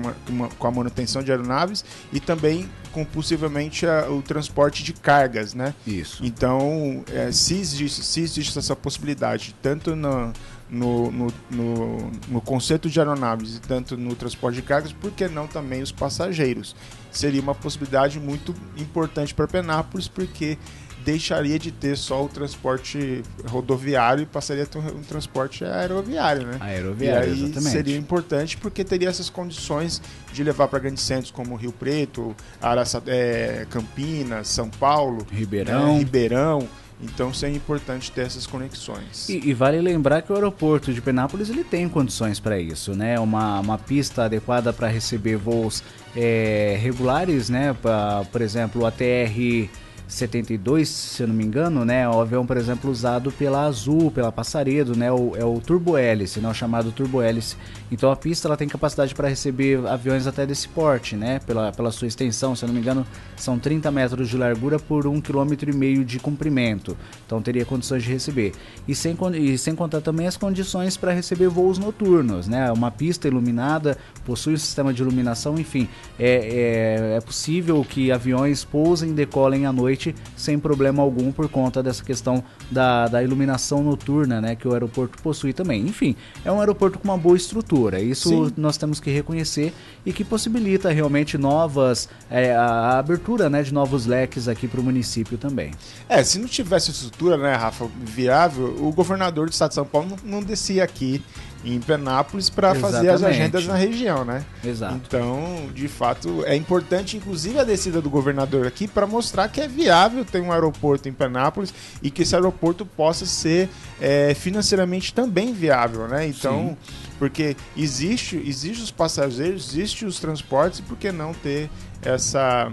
com 0.58 0.66
a 0.66 0.70
manutenção 0.70 1.22
de 1.22 1.30
aeronaves 1.30 1.84
e 2.12 2.20
também 2.20 2.68
com 2.92 3.04
possivelmente 3.04 3.86
a, 3.86 4.10
o 4.10 4.20
transporte 4.22 4.82
de 4.82 4.92
cargas, 4.92 5.54
né? 5.54 5.74
Isso. 5.86 6.24
Então, 6.24 7.04
é, 7.12 7.30
se, 7.30 7.54
existe, 7.54 8.02
se 8.02 8.20
existe 8.20 8.58
essa 8.58 8.74
possibilidade, 8.74 9.54
tanto 9.62 9.94
no, 9.94 10.32
no, 10.68 11.10
no, 11.10 11.26
no, 11.50 12.10
no, 12.28 12.40
conceito 12.40 12.88
de 12.88 12.98
aeronaves 12.98 13.56
e 13.56 13.60
tanto 13.60 13.96
no 13.96 14.14
transporte 14.14 14.56
de 14.56 14.62
cargas, 14.62 14.92
por 14.92 15.10
que 15.10 15.28
não 15.28 15.46
também 15.46 15.82
os 15.82 15.92
passageiros? 15.92 16.74
Seria 17.10 17.40
uma 17.40 17.54
possibilidade 17.54 18.20
muito 18.20 18.54
importante 18.76 19.34
para 19.34 19.48
Penápolis, 19.48 20.06
porque 20.06 20.56
deixaria 21.04 21.58
de 21.58 21.70
ter 21.70 21.96
só 21.96 22.24
o 22.24 22.28
transporte 22.28 23.22
rodoviário 23.46 24.22
e 24.22 24.26
passaria 24.26 24.64
a 24.64 24.66
ter 24.66 24.78
um, 24.78 25.02
transporte 25.02 25.64
aeroviário, 25.64 26.46
né? 26.46 26.58
Aeroviário, 26.60 27.28
e 27.28 27.32
aí 27.32 27.42
exatamente. 27.44 27.70
seria 27.70 27.96
importante 27.96 28.56
porque 28.56 28.84
teria 28.84 29.08
essas 29.08 29.30
condições 29.30 30.00
de 30.32 30.42
levar 30.42 30.68
para 30.68 30.78
grandes 30.78 31.02
centros 31.02 31.30
como 31.30 31.56
Rio 31.56 31.72
Preto, 31.72 32.34
Araça, 32.60 33.02
é, 33.06 33.66
Campinas, 33.70 34.48
São 34.48 34.68
Paulo, 34.68 35.26
Ribeirão. 35.30 35.94
Né? 35.94 35.98
Ribeirão 35.98 36.68
então 37.02 37.32
seria 37.32 37.56
importante 37.56 38.12
ter 38.12 38.22
essas 38.22 38.46
conexões. 38.46 39.28
E, 39.28 39.48
e, 39.48 39.54
vale 39.54 39.80
lembrar 39.80 40.20
que 40.20 40.30
o 40.30 40.34
aeroporto 40.34 40.92
de 40.92 41.00
Penápolis 41.00 41.48
ele 41.48 41.64
tem 41.64 41.88
condições 41.88 42.38
para 42.38 42.58
isso, 42.60 42.94
né? 42.94 43.18
Uma, 43.18 43.60
uma 43.60 43.78
pista 43.78 44.24
adequada 44.24 44.70
para 44.72 44.86
receber 44.88 45.36
voos 45.36 45.82
é, 46.14 46.78
regulares, 46.80 47.48
né? 47.48 47.74
Pra, 47.80 48.24
por 48.30 48.42
exemplo, 48.42 48.82
o 48.82 48.86
ATR 48.86 49.70
72, 50.10 50.88
se 50.88 51.22
eu 51.22 51.28
não 51.28 51.34
me 51.34 51.44
engano, 51.44 51.84
né? 51.84 52.08
O 52.08 52.20
avião, 52.20 52.44
por 52.44 52.56
exemplo, 52.56 52.90
usado 52.90 53.30
pela 53.30 53.64
Azul, 53.64 54.10
pela 54.10 54.32
Passaredo, 54.32 54.96
né? 54.96 55.10
O, 55.10 55.36
é 55.36 55.44
o 55.44 55.60
turbo 55.60 55.96
hélice, 55.96 56.40
né? 56.40 56.48
O 56.48 56.54
chamado 56.54 56.90
turbo 56.90 57.22
hélice. 57.22 57.56
Então 57.90 58.10
a 58.10 58.16
pista 58.16 58.46
ela 58.46 58.56
tem 58.56 58.68
capacidade 58.68 59.14
para 59.14 59.28
receber 59.28 59.84
aviões 59.86 60.26
até 60.26 60.46
desse 60.46 60.68
porte, 60.68 61.16
né? 61.16 61.40
Pela, 61.40 61.72
pela 61.72 61.90
sua 61.90 62.06
extensão, 62.06 62.54
se 62.54 62.64
eu 62.64 62.68
não 62.68 62.74
me 62.74 62.80
engano, 62.80 63.06
são 63.36 63.58
30 63.58 63.90
metros 63.90 64.28
de 64.28 64.36
largura 64.36 64.78
por 64.78 65.04
1,5 65.04 65.56
km 65.56 66.04
de 66.04 66.18
comprimento. 66.18 66.96
Então 67.26 67.42
teria 67.42 67.64
condições 67.64 68.02
de 68.02 68.12
receber. 68.12 68.52
E 68.86 68.94
sem, 68.94 69.16
e 69.34 69.58
sem 69.58 69.74
contar 69.74 70.00
também 70.00 70.26
as 70.26 70.36
condições 70.36 70.96
para 70.96 71.12
receber 71.12 71.48
voos 71.48 71.78
noturnos, 71.78 72.46
né? 72.46 72.70
Uma 72.70 72.90
pista 72.90 73.26
iluminada, 73.26 73.98
possui 74.24 74.54
um 74.54 74.58
sistema 74.58 74.92
de 74.92 75.02
iluminação, 75.02 75.58
enfim. 75.58 75.88
É, 76.18 77.14
é, 77.14 77.16
é 77.16 77.20
possível 77.20 77.84
que 77.84 78.12
aviões 78.12 78.64
pousem 78.64 79.10
e 79.10 79.12
decolem 79.12 79.66
à 79.66 79.72
noite 79.72 80.14
sem 80.36 80.58
problema 80.58 81.02
algum 81.02 81.32
por 81.32 81.48
conta 81.48 81.82
dessa 81.82 82.04
questão 82.04 82.42
da, 82.70 83.06
da 83.08 83.22
iluminação 83.22 83.82
noturna, 83.82 84.40
né, 84.40 84.54
que 84.54 84.68
o 84.68 84.72
aeroporto 84.72 85.20
possui 85.22 85.52
também. 85.52 85.82
Enfim, 85.82 86.14
é 86.44 86.52
um 86.52 86.60
aeroporto 86.60 86.98
com 86.98 87.04
uma 87.08 87.18
boa 87.18 87.36
estrutura. 87.36 87.79
Isso 88.02 88.46
Sim. 88.46 88.52
nós 88.56 88.76
temos 88.76 89.00
que 89.00 89.10
reconhecer 89.10 89.72
e 90.04 90.12
que 90.12 90.24
possibilita 90.24 90.90
realmente 90.90 91.38
novas 91.38 92.08
é, 92.30 92.54
a, 92.54 92.98
abertura, 92.98 93.48
né, 93.48 93.62
de 93.62 93.72
novos 93.72 94.06
leques 94.06 94.48
aqui 94.48 94.68
para 94.68 94.80
o 94.80 94.82
município 94.82 95.38
também. 95.38 95.72
É, 96.08 96.22
se 96.22 96.38
não 96.38 96.46
tivesse 96.46 96.90
estrutura, 96.90 97.36
né, 97.36 97.54
Rafa, 97.54 97.88
viável, 98.02 98.76
o 98.80 98.92
governador 98.92 99.46
do 99.46 99.52
estado 99.52 99.70
de 99.70 99.76
São 99.76 99.86
Paulo 99.86 100.08
não, 100.10 100.40
não 100.40 100.42
descia 100.42 100.84
aqui 100.84 101.22
em 101.64 101.78
Penápolis 101.80 102.48
para 102.48 102.74
fazer 102.74 103.10
as 103.10 103.22
agendas 103.22 103.66
na 103.66 103.74
região, 103.74 104.24
né? 104.24 104.44
Exato. 104.64 104.94
Então, 104.94 105.68
de 105.74 105.88
fato, 105.88 106.42
é 106.46 106.56
importante, 106.56 107.16
inclusive, 107.16 107.58
a 107.58 107.64
descida 107.64 108.00
do 108.00 108.08
governador 108.08 108.66
aqui 108.66 108.88
para 108.88 109.06
mostrar 109.06 109.48
que 109.48 109.60
é 109.60 109.68
viável 109.68 110.24
ter 110.24 110.40
um 110.40 110.52
aeroporto 110.52 111.08
em 111.08 111.12
Penápolis 111.12 111.72
e 112.02 112.10
que 112.10 112.22
esse 112.22 112.34
aeroporto 112.34 112.86
possa 112.86 113.26
ser 113.26 113.68
é, 114.00 114.34
financeiramente 114.34 115.12
também 115.12 115.52
viável, 115.52 116.08
né? 116.08 116.26
Então, 116.26 116.76
Sim. 116.80 116.94
porque 117.18 117.56
existe, 117.76 118.36
existe 118.36 118.82
os 118.82 118.90
passageiros, 118.90 119.68
existe 119.68 120.06
os 120.06 120.18
transportes, 120.18 120.78
e 120.78 120.82
por 120.82 120.96
que 120.96 121.12
não 121.12 121.34
ter 121.34 121.68
essa 122.02 122.70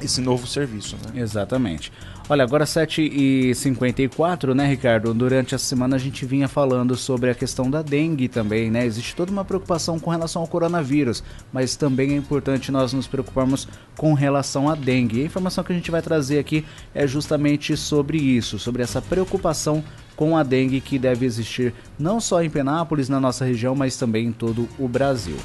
esse 0.00 0.20
novo 0.20 0.46
serviço, 0.46 0.96
né? 0.96 1.20
Exatamente. 1.20 1.92
Olha, 2.28 2.42
agora 2.42 2.64
7h54, 2.64 4.52
né, 4.52 4.66
Ricardo? 4.66 5.14
Durante 5.14 5.54
a 5.54 5.58
semana 5.58 5.94
a 5.94 5.98
gente 5.98 6.26
vinha 6.26 6.48
falando 6.48 6.96
sobre 6.96 7.30
a 7.30 7.34
questão 7.34 7.70
da 7.70 7.82
dengue 7.82 8.26
também, 8.26 8.68
né? 8.68 8.84
Existe 8.84 9.14
toda 9.14 9.30
uma 9.30 9.44
preocupação 9.44 10.00
com 10.00 10.10
relação 10.10 10.42
ao 10.42 10.48
coronavírus, 10.48 11.22
mas 11.52 11.76
também 11.76 12.12
é 12.12 12.16
importante 12.16 12.72
nós 12.72 12.92
nos 12.92 13.06
preocuparmos 13.06 13.68
com 13.96 14.12
relação 14.12 14.68
à 14.68 14.74
dengue. 14.74 15.22
A 15.22 15.26
informação 15.26 15.62
que 15.62 15.72
a 15.72 15.76
gente 15.76 15.90
vai 15.90 16.02
trazer 16.02 16.40
aqui 16.40 16.64
é 16.92 17.06
justamente 17.06 17.76
sobre 17.76 18.18
isso, 18.18 18.58
sobre 18.58 18.82
essa 18.82 19.00
preocupação 19.00 19.84
com 20.16 20.36
a 20.36 20.42
dengue 20.42 20.80
que 20.80 20.98
deve 20.98 21.26
existir 21.26 21.72
não 21.96 22.20
só 22.20 22.42
em 22.42 22.50
Penápolis, 22.50 23.08
na 23.08 23.20
nossa 23.20 23.44
região, 23.44 23.76
mas 23.76 23.96
também 23.96 24.26
em 24.26 24.32
todo 24.32 24.68
o 24.78 24.88
Brasil. 24.88 25.36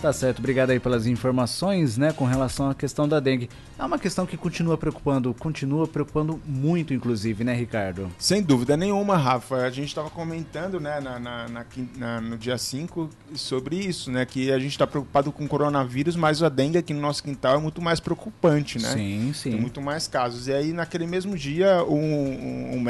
Tá 0.00 0.14
certo, 0.14 0.38
obrigado 0.38 0.70
aí 0.70 0.80
pelas 0.80 1.06
informações, 1.06 1.98
né, 1.98 2.10
com 2.10 2.24
relação 2.24 2.70
à 2.70 2.74
questão 2.74 3.06
da 3.06 3.20
dengue. 3.20 3.50
É 3.78 3.84
uma 3.84 3.98
questão 3.98 4.24
que 4.24 4.34
continua 4.34 4.78
preocupando, 4.78 5.34
continua 5.34 5.86
preocupando 5.86 6.40
muito, 6.46 6.94
inclusive, 6.94 7.44
né, 7.44 7.52
Ricardo? 7.52 8.10
Sem 8.18 8.42
dúvida 8.42 8.78
nenhuma, 8.78 9.18
Rafa. 9.18 9.56
A 9.56 9.70
gente 9.70 9.88
estava 9.88 10.08
comentando, 10.08 10.80
né, 10.80 11.00
na, 11.00 11.18
na, 11.18 11.46
na, 11.98 12.20
no 12.22 12.38
dia 12.38 12.56
5 12.56 13.10
sobre 13.34 13.76
isso, 13.76 14.10
né, 14.10 14.24
que 14.24 14.50
a 14.50 14.58
gente 14.58 14.72
está 14.72 14.86
preocupado 14.86 15.30
com 15.30 15.44
o 15.44 15.48
coronavírus, 15.48 16.16
mas 16.16 16.42
a 16.42 16.48
dengue 16.48 16.78
aqui 16.78 16.94
no 16.94 17.00
nosso 17.02 17.22
quintal 17.22 17.56
é 17.56 17.58
muito 17.58 17.82
mais 17.82 18.00
preocupante, 18.00 18.78
né? 18.78 18.88
Sim, 18.88 19.32
sim. 19.34 19.50
Tem 19.50 19.60
muito 19.60 19.82
mais 19.82 20.08
casos. 20.08 20.48
E 20.48 20.52
aí, 20.54 20.72
naquele 20.72 21.06
mesmo 21.06 21.36
dia, 21.36 21.84
um, 21.84 21.94
um, 21.94 22.76
um 22.76 22.80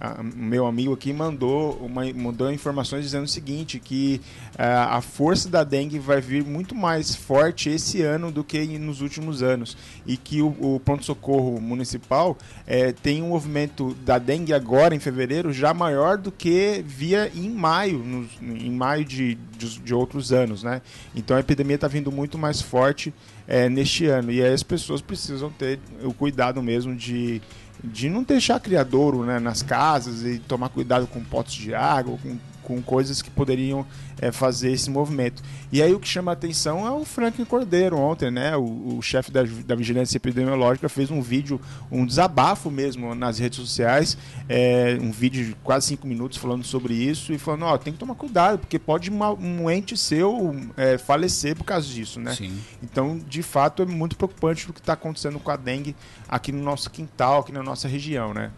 médico 0.00 0.48
meu 0.48 0.66
amigo 0.66 0.92
aqui 0.92 1.12
mandou, 1.12 1.72
uma, 1.76 2.10
mandou 2.12 2.50
informações 2.52 3.02
dizendo 3.02 3.24
o 3.24 3.28
seguinte, 3.28 3.78
que 3.78 4.20
uh, 4.54 4.90
a 4.90 5.00
força 5.00 5.48
da 5.48 5.64
dengue 5.64 5.98
vai 5.98 6.20
vir 6.20 6.44
muito 6.44 6.74
mais 6.74 7.14
forte 7.14 7.68
esse 7.68 8.02
ano 8.02 8.30
do 8.30 8.44
que 8.44 8.66
nos 8.78 9.00
últimos 9.00 9.42
anos. 9.42 9.76
E 10.06 10.16
que 10.16 10.40
o, 10.40 10.48
o 10.60 10.80
pronto-socorro 10.80 11.60
municipal 11.60 12.32
uh, 12.32 12.92
tem 13.02 13.22
um 13.22 13.28
movimento 13.28 13.94
da 14.04 14.18
dengue 14.18 14.54
agora, 14.54 14.94
em 14.94 15.00
fevereiro, 15.00 15.52
já 15.52 15.74
maior 15.74 16.16
do 16.16 16.30
que 16.30 16.82
via 16.86 17.30
em 17.34 17.50
maio, 17.50 18.28
em 18.40 18.70
maio 18.70 19.04
de, 19.04 19.34
de, 19.56 19.80
de, 19.80 19.94
outros 19.94 20.32
anos. 20.32 20.62
Né? 20.62 20.80
Então 21.14 21.36
a 21.36 21.40
epidemia 21.40 21.74
está 21.74 21.88
vindo 21.88 22.10
muito 22.10 22.38
mais 22.38 22.60
forte 22.62 23.10
uh, 23.48 23.68
neste 23.70 24.06
ano. 24.06 24.30
E 24.30 24.42
aí 24.42 24.52
as 24.52 24.62
pessoas 24.62 25.00
precisam 25.00 25.50
ter 25.50 25.78
o 26.02 26.14
cuidado 26.14 26.62
mesmo 26.62 26.94
de 26.94 27.42
de 27.82 28.08
não 28.08 28.22
deixar 28.22 28.60
criadouro 28.60 29.24
né, 29.24 29.38
nas 29.38 29.62
casas 29.62 30.22
e 30.22 30.38
tomar 30.38 30.68
cuidado 30.68 31.06
com 31.06 31.22
potes 31.22 31.54
de 31.54 31.74
água, 31.74 32.18
com 32.22 32.36
com 32.68 32.82
coisas 32.82 33.22
que 33.22 33.30
poderiam 33.30 33.86
é, 34.20 34.30
fazer 34.30 34.70
esse 34.70 34.90
movimento. 34.90 35.42
E 35.72 35.82
aí 35.82 35.94
o 35.94 35.98
que 35.98 36.06
chama 36.06 36.30
a 36.32 36.34
atenção 36.34 36.86
é 36.86 36.90
o 36.90 37.02
Franklin 37.02 37.46
Cordeiro 37.46 37.96
ontem, 37.96 38.30
né? 38.30 38.54
O, 38.56 38.98
o 38.98 39.02
chefe 39.02 39.32
da, 39.32 39.42
da, 39.42 39.74
Vigilância 39.74 40.18
Epidemiológica 40.18 40.86
fez 40.88 41.10
um 41.10 41.22
vídeo, 41.22 41.58
um 41.90 42.04
desabafo 42.04 42.70
mesmo 42.70 43.14
nas 43.14 43.38
redes 43.38 43.58
sociais, 43.58 44.18
é, 44.48 44.98
um 45.00 45.10
vídeo 45.10 45.46
de 45.46 45.54
quase 45.64 45.86
cinco 45.86 46.06
minutos 46.06 46.36
falando 46.36 46.62
sobre 46.62 46.92
isso 46.92 47.32
e 47.32 47.38
falando, 47.38 47.64
ó, 47.64 47.74
oh, 47.74 47.78
tem 47.78 47.92
que 47.92 47.98
tomar 47.98 48.14
cuidado, 48.14 48.58
porque 48.58 48.78
pode 48.78 49.08
uma, 49.08 49.32
um 49.32 49.70
ente 49.70 49.96
seu 49.96 50.54
é, 50.76 50.98
falecer 50.98 51.56
por 51.56 51.64
causa 51.64 51.88
disso, 51.88 52.20
né? 52.20 52.34
Sim. 52.34 52.58
Então, 52.82 53.18
de 53.18 53.42
fato, 53.42 53.82
é 53.82 53.86
muito 53.86 54.14
preocupante 54.14 54.68
o 54.68 54.74
que 54.74 54.80
está 54.80 54.92
acontecendo 54.92 55.38
com 55.38 55.50
a 55.50 55.56
dengue 55.56 55.96
aqui 56.28 56.52
no 56.52 56.62
nosso 56.62 56.90
quintal, 56.90 57.40
aqui 57.40 57.52
na 57.52 57.62
nossa 57.62 57.88
região, 57.88 58.34
né? 58.34 58.50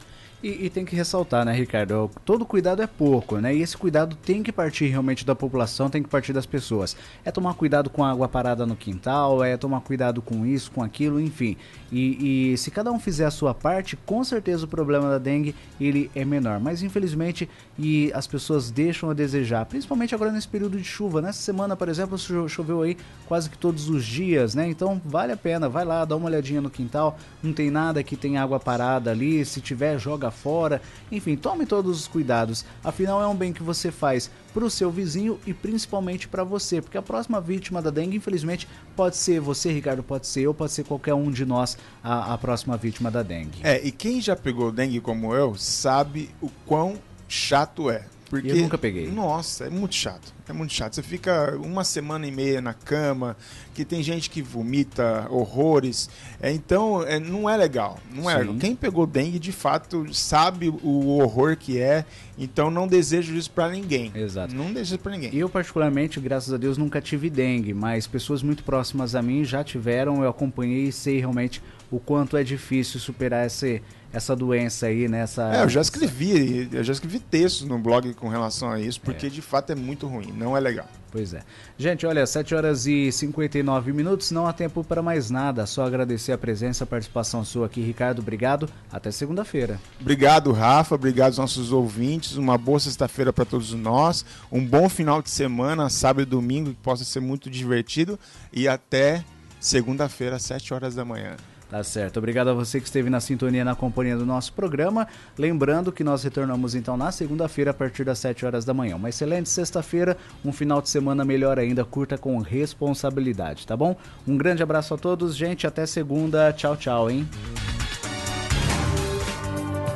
E, 0.42 0.66
e, 0.66 0.70
tem 0.70 0.86
que 0.86 0.96
ressaltar, 0.96 1.44
né, 1.44 1.52
Ricardo? 1.52 2.10
Todo 2.24 2.46
cuidado 2.46 2.80
é 2.80 2.86
pouco, 2.86 3.36
né? 3.36 3.54
E 3.54 3.60
esse 3.60 3.76
cuidado 3.76 4.16
tem 4.16 4.42
que 4.42 4.50
partir 4.50 4.86
realmente 4.86 5.24
da 5.24 5.34
população, 5.34 5.90
tem 5.90 6.02
que 6.02 6.08
partir 6.08 6.32
das 6.32 6.46
pessoas. 6.46 6.96
É 7.22 7.30
tomar 7.30 7.52
cuidado 7.54 7.90
com 7.90 8.02
a 8.02 8.10
água 8.10 8.26
parada 8.26 8.64
no 8.64 8.74
quintal, 8.74 9.44
é 9.44 9.58
tomar 9.58 9.82
cuidado 9.82 10.22
com 10.22 10.46
isso, 10.46 10.70
com 10.70 10.82
aquilo, 10.82 11.20
enfim. 11.20 11.58
E, 11.92 12.52
e, 12.52 12.58
se 12.58 12.70
cada 12.70 12.92
um 12.92 12.98
fizer 12.98 13.24
a 13.24 13.30
sua 13.30 13.52
parte, 13.52 13.96
com 13.96 14.22
certeza 14.22 14.64
o 14.64 14.68
problema 14.68 15.08
da 15.08 15.18
dengue 15.18 15.54
ele 15.80 16.10
é 16.14 16.24
menor. 16.24 16.60
Mas 16.60 16.82
infelizmente 16.82 17.48
e 17.78 18.12
as 18.14 18.26
pessoas 18.26 18.70
deixam 18.70 19.10
a 19.10 19.14
desejar, 19.14 19.64
principalmente 19.66 20.14
agora 20.14 20.30
nesse 20.30 20.48
período 20.48 20.76
de 20.76 20.84
chuva. 20.84 21.20
Nessa 21.20 21.40
semana, 21.40 21.74
por 21.74 21.88
exemplo, 21.88 22.18
choveu 22.48 22.82
aí 22.82 22.96
quase 23.26 23.48
que 23.48 23.58
todos 23.58 23.88
os 23.88 24.04
dias, 24.04 24.54
né? 24.54 24.68
Então 24.68 25.00
vale 25.04 25.32
a 25.32 25.36
pena, 25.36 25.68
vai 25.68 25.84
lá, 25.84 26.04
dá 26.04 26.16
uma 26.16 26.26
olhadinha 26.26 26.60
no 26.60 26.70
quintal. 26.70 27.18
Não 27.42 27.52
tem 27.52 27.70
nada 27.70 28.02
que 28.02 28.16
tem 28.16 28.38
água 28.38 28.60
parada 28.60 29.10
ali. 29.10 29.44
Se 29.44 29.60
tiver, 29.60 29.98
joga 29.98 30.30
fora. 30.30 30.80
Enfim, 31.10 31.36
tome 31.36 31.66
todos 31.66 32.00
os 32.00 32.08
cuidados. 32.08 32.64
Afinal, 32.84 33.22
é 33.22 33.26
um 33.26 33.34
bem 33.34 33.52
que 33.52 33.62
você 33.62 33.90
faz 33.90 34.30
para 34.52 34.64
o 34.64 34.70
seu 34.70 34.90
vizinho 34.90 35.38
e 35.46 35.54
principalmente 35.54 36.28
para 36.28 36.44
você, 36.44 36.80
porque 36.80 36.98
a 36.98 37.02
próxima 37.02 37.40
vítima 37.40 37.80
da 37.80 37.90
dengue, 37.90 38.16
infelizmente, 38.16 38.68
pode 38.94 39.16
ser 39.16 39.40
você, 39.40 39.72
Ricardo, 39.72 40.02
pode 40.02 40.26
ser 40.26 40.42
eu, 40.42 40.54
pode 40.54 40.72
ser 40.72 40.84
qualquer 40.84 41.14
um 41.14 41.30
de 41.30 41.44
nós 41.44 41.78
a, 42.02 42.34
a 42.34 42.38
próxima 42.38 42.76
vítima 42.76 43.10
da 43.10 43.22
dengue. 43.22 43.60
É, 43.62 43.80
e 43.84 43.90
quem 43.90 44.20
já 44.20 44.36
pegou 44.36 44.70
dengue 44.70 45.00
como 45.00 45.34
eu 45.34 45.54
sabe 45.56 46.30
o 46.40 46.48
quão 46.66 46.98
chato 47.28 47.90
é. 47.90 48.06
Porque, 48.30 48.52
eu 48.52 48.56
nunca 48.58 48.78
peguei. 48.78 49.10
Nossa, 49.10 49.64
é 49.64 49.70
muito 49.70 49.96
chato. 49.96 50.32
É 50.48 50.52
muito 50.52 50.72
chato. 50.72 50.94
Você 50.94 51.02
fica 51.02 51.56
uma 51.56 51.82
semana 51.82 52.28
e 52.28 52.30
meia 52.30 52.60
na 52.60 52.72
cama, 52.72 53.36
que 53.74 53.84
tem 53.84 54.04
gente 54.04 54.30
que 54.30 54.40
vomita 54.40 55.26
horrores. 55.28 56.08
É, 56.40 56.52
então, 56.52 57.02
é, 57.02 57.18
não 57.18 57.50
é 57.50 57.56
legal. 57.56 57.98
Não 58.14 58.30
é 58.30 58.38
legal. 58.38 58.54
Quem 58.54 58.76
pegou 58.76 59.04
dengue, 59.04 59.40
de 59.40 59.50
fato, 59.50 60.14
sabe 60.14 60.68
o 60.68 61.18
horror 61.18 61.56
que 61.56 61.80
é. 61.80 62.04
Então, 62.38 62.70
não 62.70 62.86
desejo 62.86 63.34
isso 63.34 63.50
para 63.50 63.68
ninguém. 63.68 64.12
Exato. 64.14 64.54
Não 64.54 64.72
desejo 64.72 65.00
para 65.00 65.10
ninguém. 65.10 65.34
Eu, 65.34 65.48
particularmente, 65.48 66.20
graças 66.20 66.52
a 66.52 66.56
Deus, 66.56 66.78
nunca 66.78 67.00
tive 67.00 67.28
dengue, 67.28 67.74
mas 67.74 68.06
pessoas 68.06 68.44
muito 68.44 68.62
próximas 68.62 69.16
a 69.16 69.20
mim 69.20 69.42
já 69.42 69.64
tiveram. 69.64 70.22
Eu 70.22 70.30
acompanhei 70.30 70.84
e 70.84 70.92
sei 70.92 71.18
realmente 71.18 71.60
o 71.90 71.98
quanto 71.98 72.36
é 72.36 72.44
difícil 72.44 73.00
superar 73.00 73.44
esse 73.44 73.82
essa 74.12 74.34
doença 74.34 74.86
aí, 74.86 75.08
né? 75.08 75.20
Essa... 75.20 75.54
É, 75.54 75.62
eu 75.62 75.68
já 75.68 75.80
escrevi, 75.80 76.68
eu 76.72 76.82
já 76.82 76.92
escrevi 76.92 77.18
textos 77.18 77.66
no 77.66 77.78
blog 77.78 78.12
com 78.14 78.28
relação 78.28 78.70
a 78.70 78.80
isso, 78.80 79.00
porque 79.00 79.26
é. 79.26 79.30
de 79.30 79.42
fato 79.42 79.70
é 79.70 79.74
muito 79.74 80.06
ruim, 80.06 80.32
não 80.36 80.56
é 80.56 80.60
legal. 80.60 80.86
Pois 81.10 81.34
é. 81.34 81.42
Gente, 81.76 82.06
olha, 82.06 82.24
7 82.24 82.54
horas 82.54 82.86
e 82.86 83.10
59 83.10 83.92
minutos, 83.92 84.30
não 84.30 84.46
há 84.46 84.52
tempo 84.52 84.84
para 84.84 85.02
mais 85.02 85.28
nada. 85.28 85.66
Só 85.66 85.84
agradecer 85.84 86.32
a 86.32 86.38
presença, 86.38 86.84
a 86.84 86.86
participação 86.86 87.44
sua 87.44 87.66
aqui, 87.66 87.80
Ricardo. 87.80 88.20
Obrigado. 88.20 88.68
Até 88.92 89.10
segunda-feira. 89.10 89.80
Obrigado, 90.00 90.52
Rafa. 90.52 90.94
Obrigado 90.94 91.30
aos 91.30 91.38
nossos 91.38 91.72
ouvintes. 91.72 92.36
Uma 92.36 92.56
boa 92.56 92.78
sexta-feira 92.78 93.32
para 93.32 93.44
todos 93.44 93.72
nós. 93.74 94.24
Um 94.52 94.64
bom 94.64 94.88
final 94.88 95.20
de 95.20 95.30
semana, 95.30 95.90
sábado 95.90 96.22
e 96.22 96.26
domingo, 96.26 96.70
que 96.70 96.76
possa 96.76 97.04
ser 97.04 97.20
muito 97.20 97.50
divertido. 97.50 98.18
E 98.52 98.68
até 98.68 99.24
segunda-feira, 99.58 100.36
às 100.36 100.42
7 100.42 100.72
horas 100.72 100.94
da 100.94 101.04
manhã. 101.04 101.36
Tá 101.70 101.84
certo. 101.84 102.16
Obrigado 102.16 102.48
a 102.48 102.52
você 102.52 102.80
que 102.80 102.86
esteve 102.86 103.08
na 103.08 103.20
sintonia 103.20 103.64
na 103.64 103.76
companhia 103.76 104.16
do 104.16 104.26
nosso 104.26 104.52
programa. 104.52 105.06
Lembrando 105.38 105.92
que 105.92 106.02
nós 106.02 106.24
retornamos 106.24 106.74
então 106.74 106.96
na 106.96 107.12
segunda-feira 107.12 107.70
a 107.70 107.74
partir 107.74 108.02
das 108.02 108.18
7 108.18 108.44
horas 108.44 108.64
da 108.64 108.74
manhã. 108.74 108.96
Uma 108.96 109.08
excelente 109.08 109.48
sexta-feira, 109.48 110.16
um 110.44 110.52
final 110.52 110.82
de 110.82 110.88
semana 110.88 111.24
melhor 111.24 111.60
ainda, 111.60 111.84
curta 111.84 112.18
com 112.18 112.36
responsabilidade, 112.38 113.68
tá 113.68 113.76
bom? 113.76 113.94
Um 114.26 114.36
grande 114.36 114.64
abraço 114.64 114.94
a 114.94 114.98
todos, 114.98 115.36
gente. 115.36 115.64
Até 115.64 115.86
segunda. 115.86 116.52
Tchau, 116.52 116.76
tchau, 116.76 117.08
hein? 117.08 117.28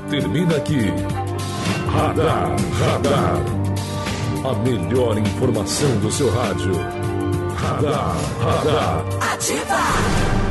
Termina 0.08 0.56
aqui. 0.56 0.92
Radar, 1.88 2.54
radar. 2.78 3.64
A 4.48 4.58
melhor 4.62 5.18
informação 5.18 5.98
do 5.98 6.12
seu 6.12 6.30
rádio. 6.30 6.72
Radar, 7.56 8.14
radar. 8.40 9.04
Ativa! 9.32 10.43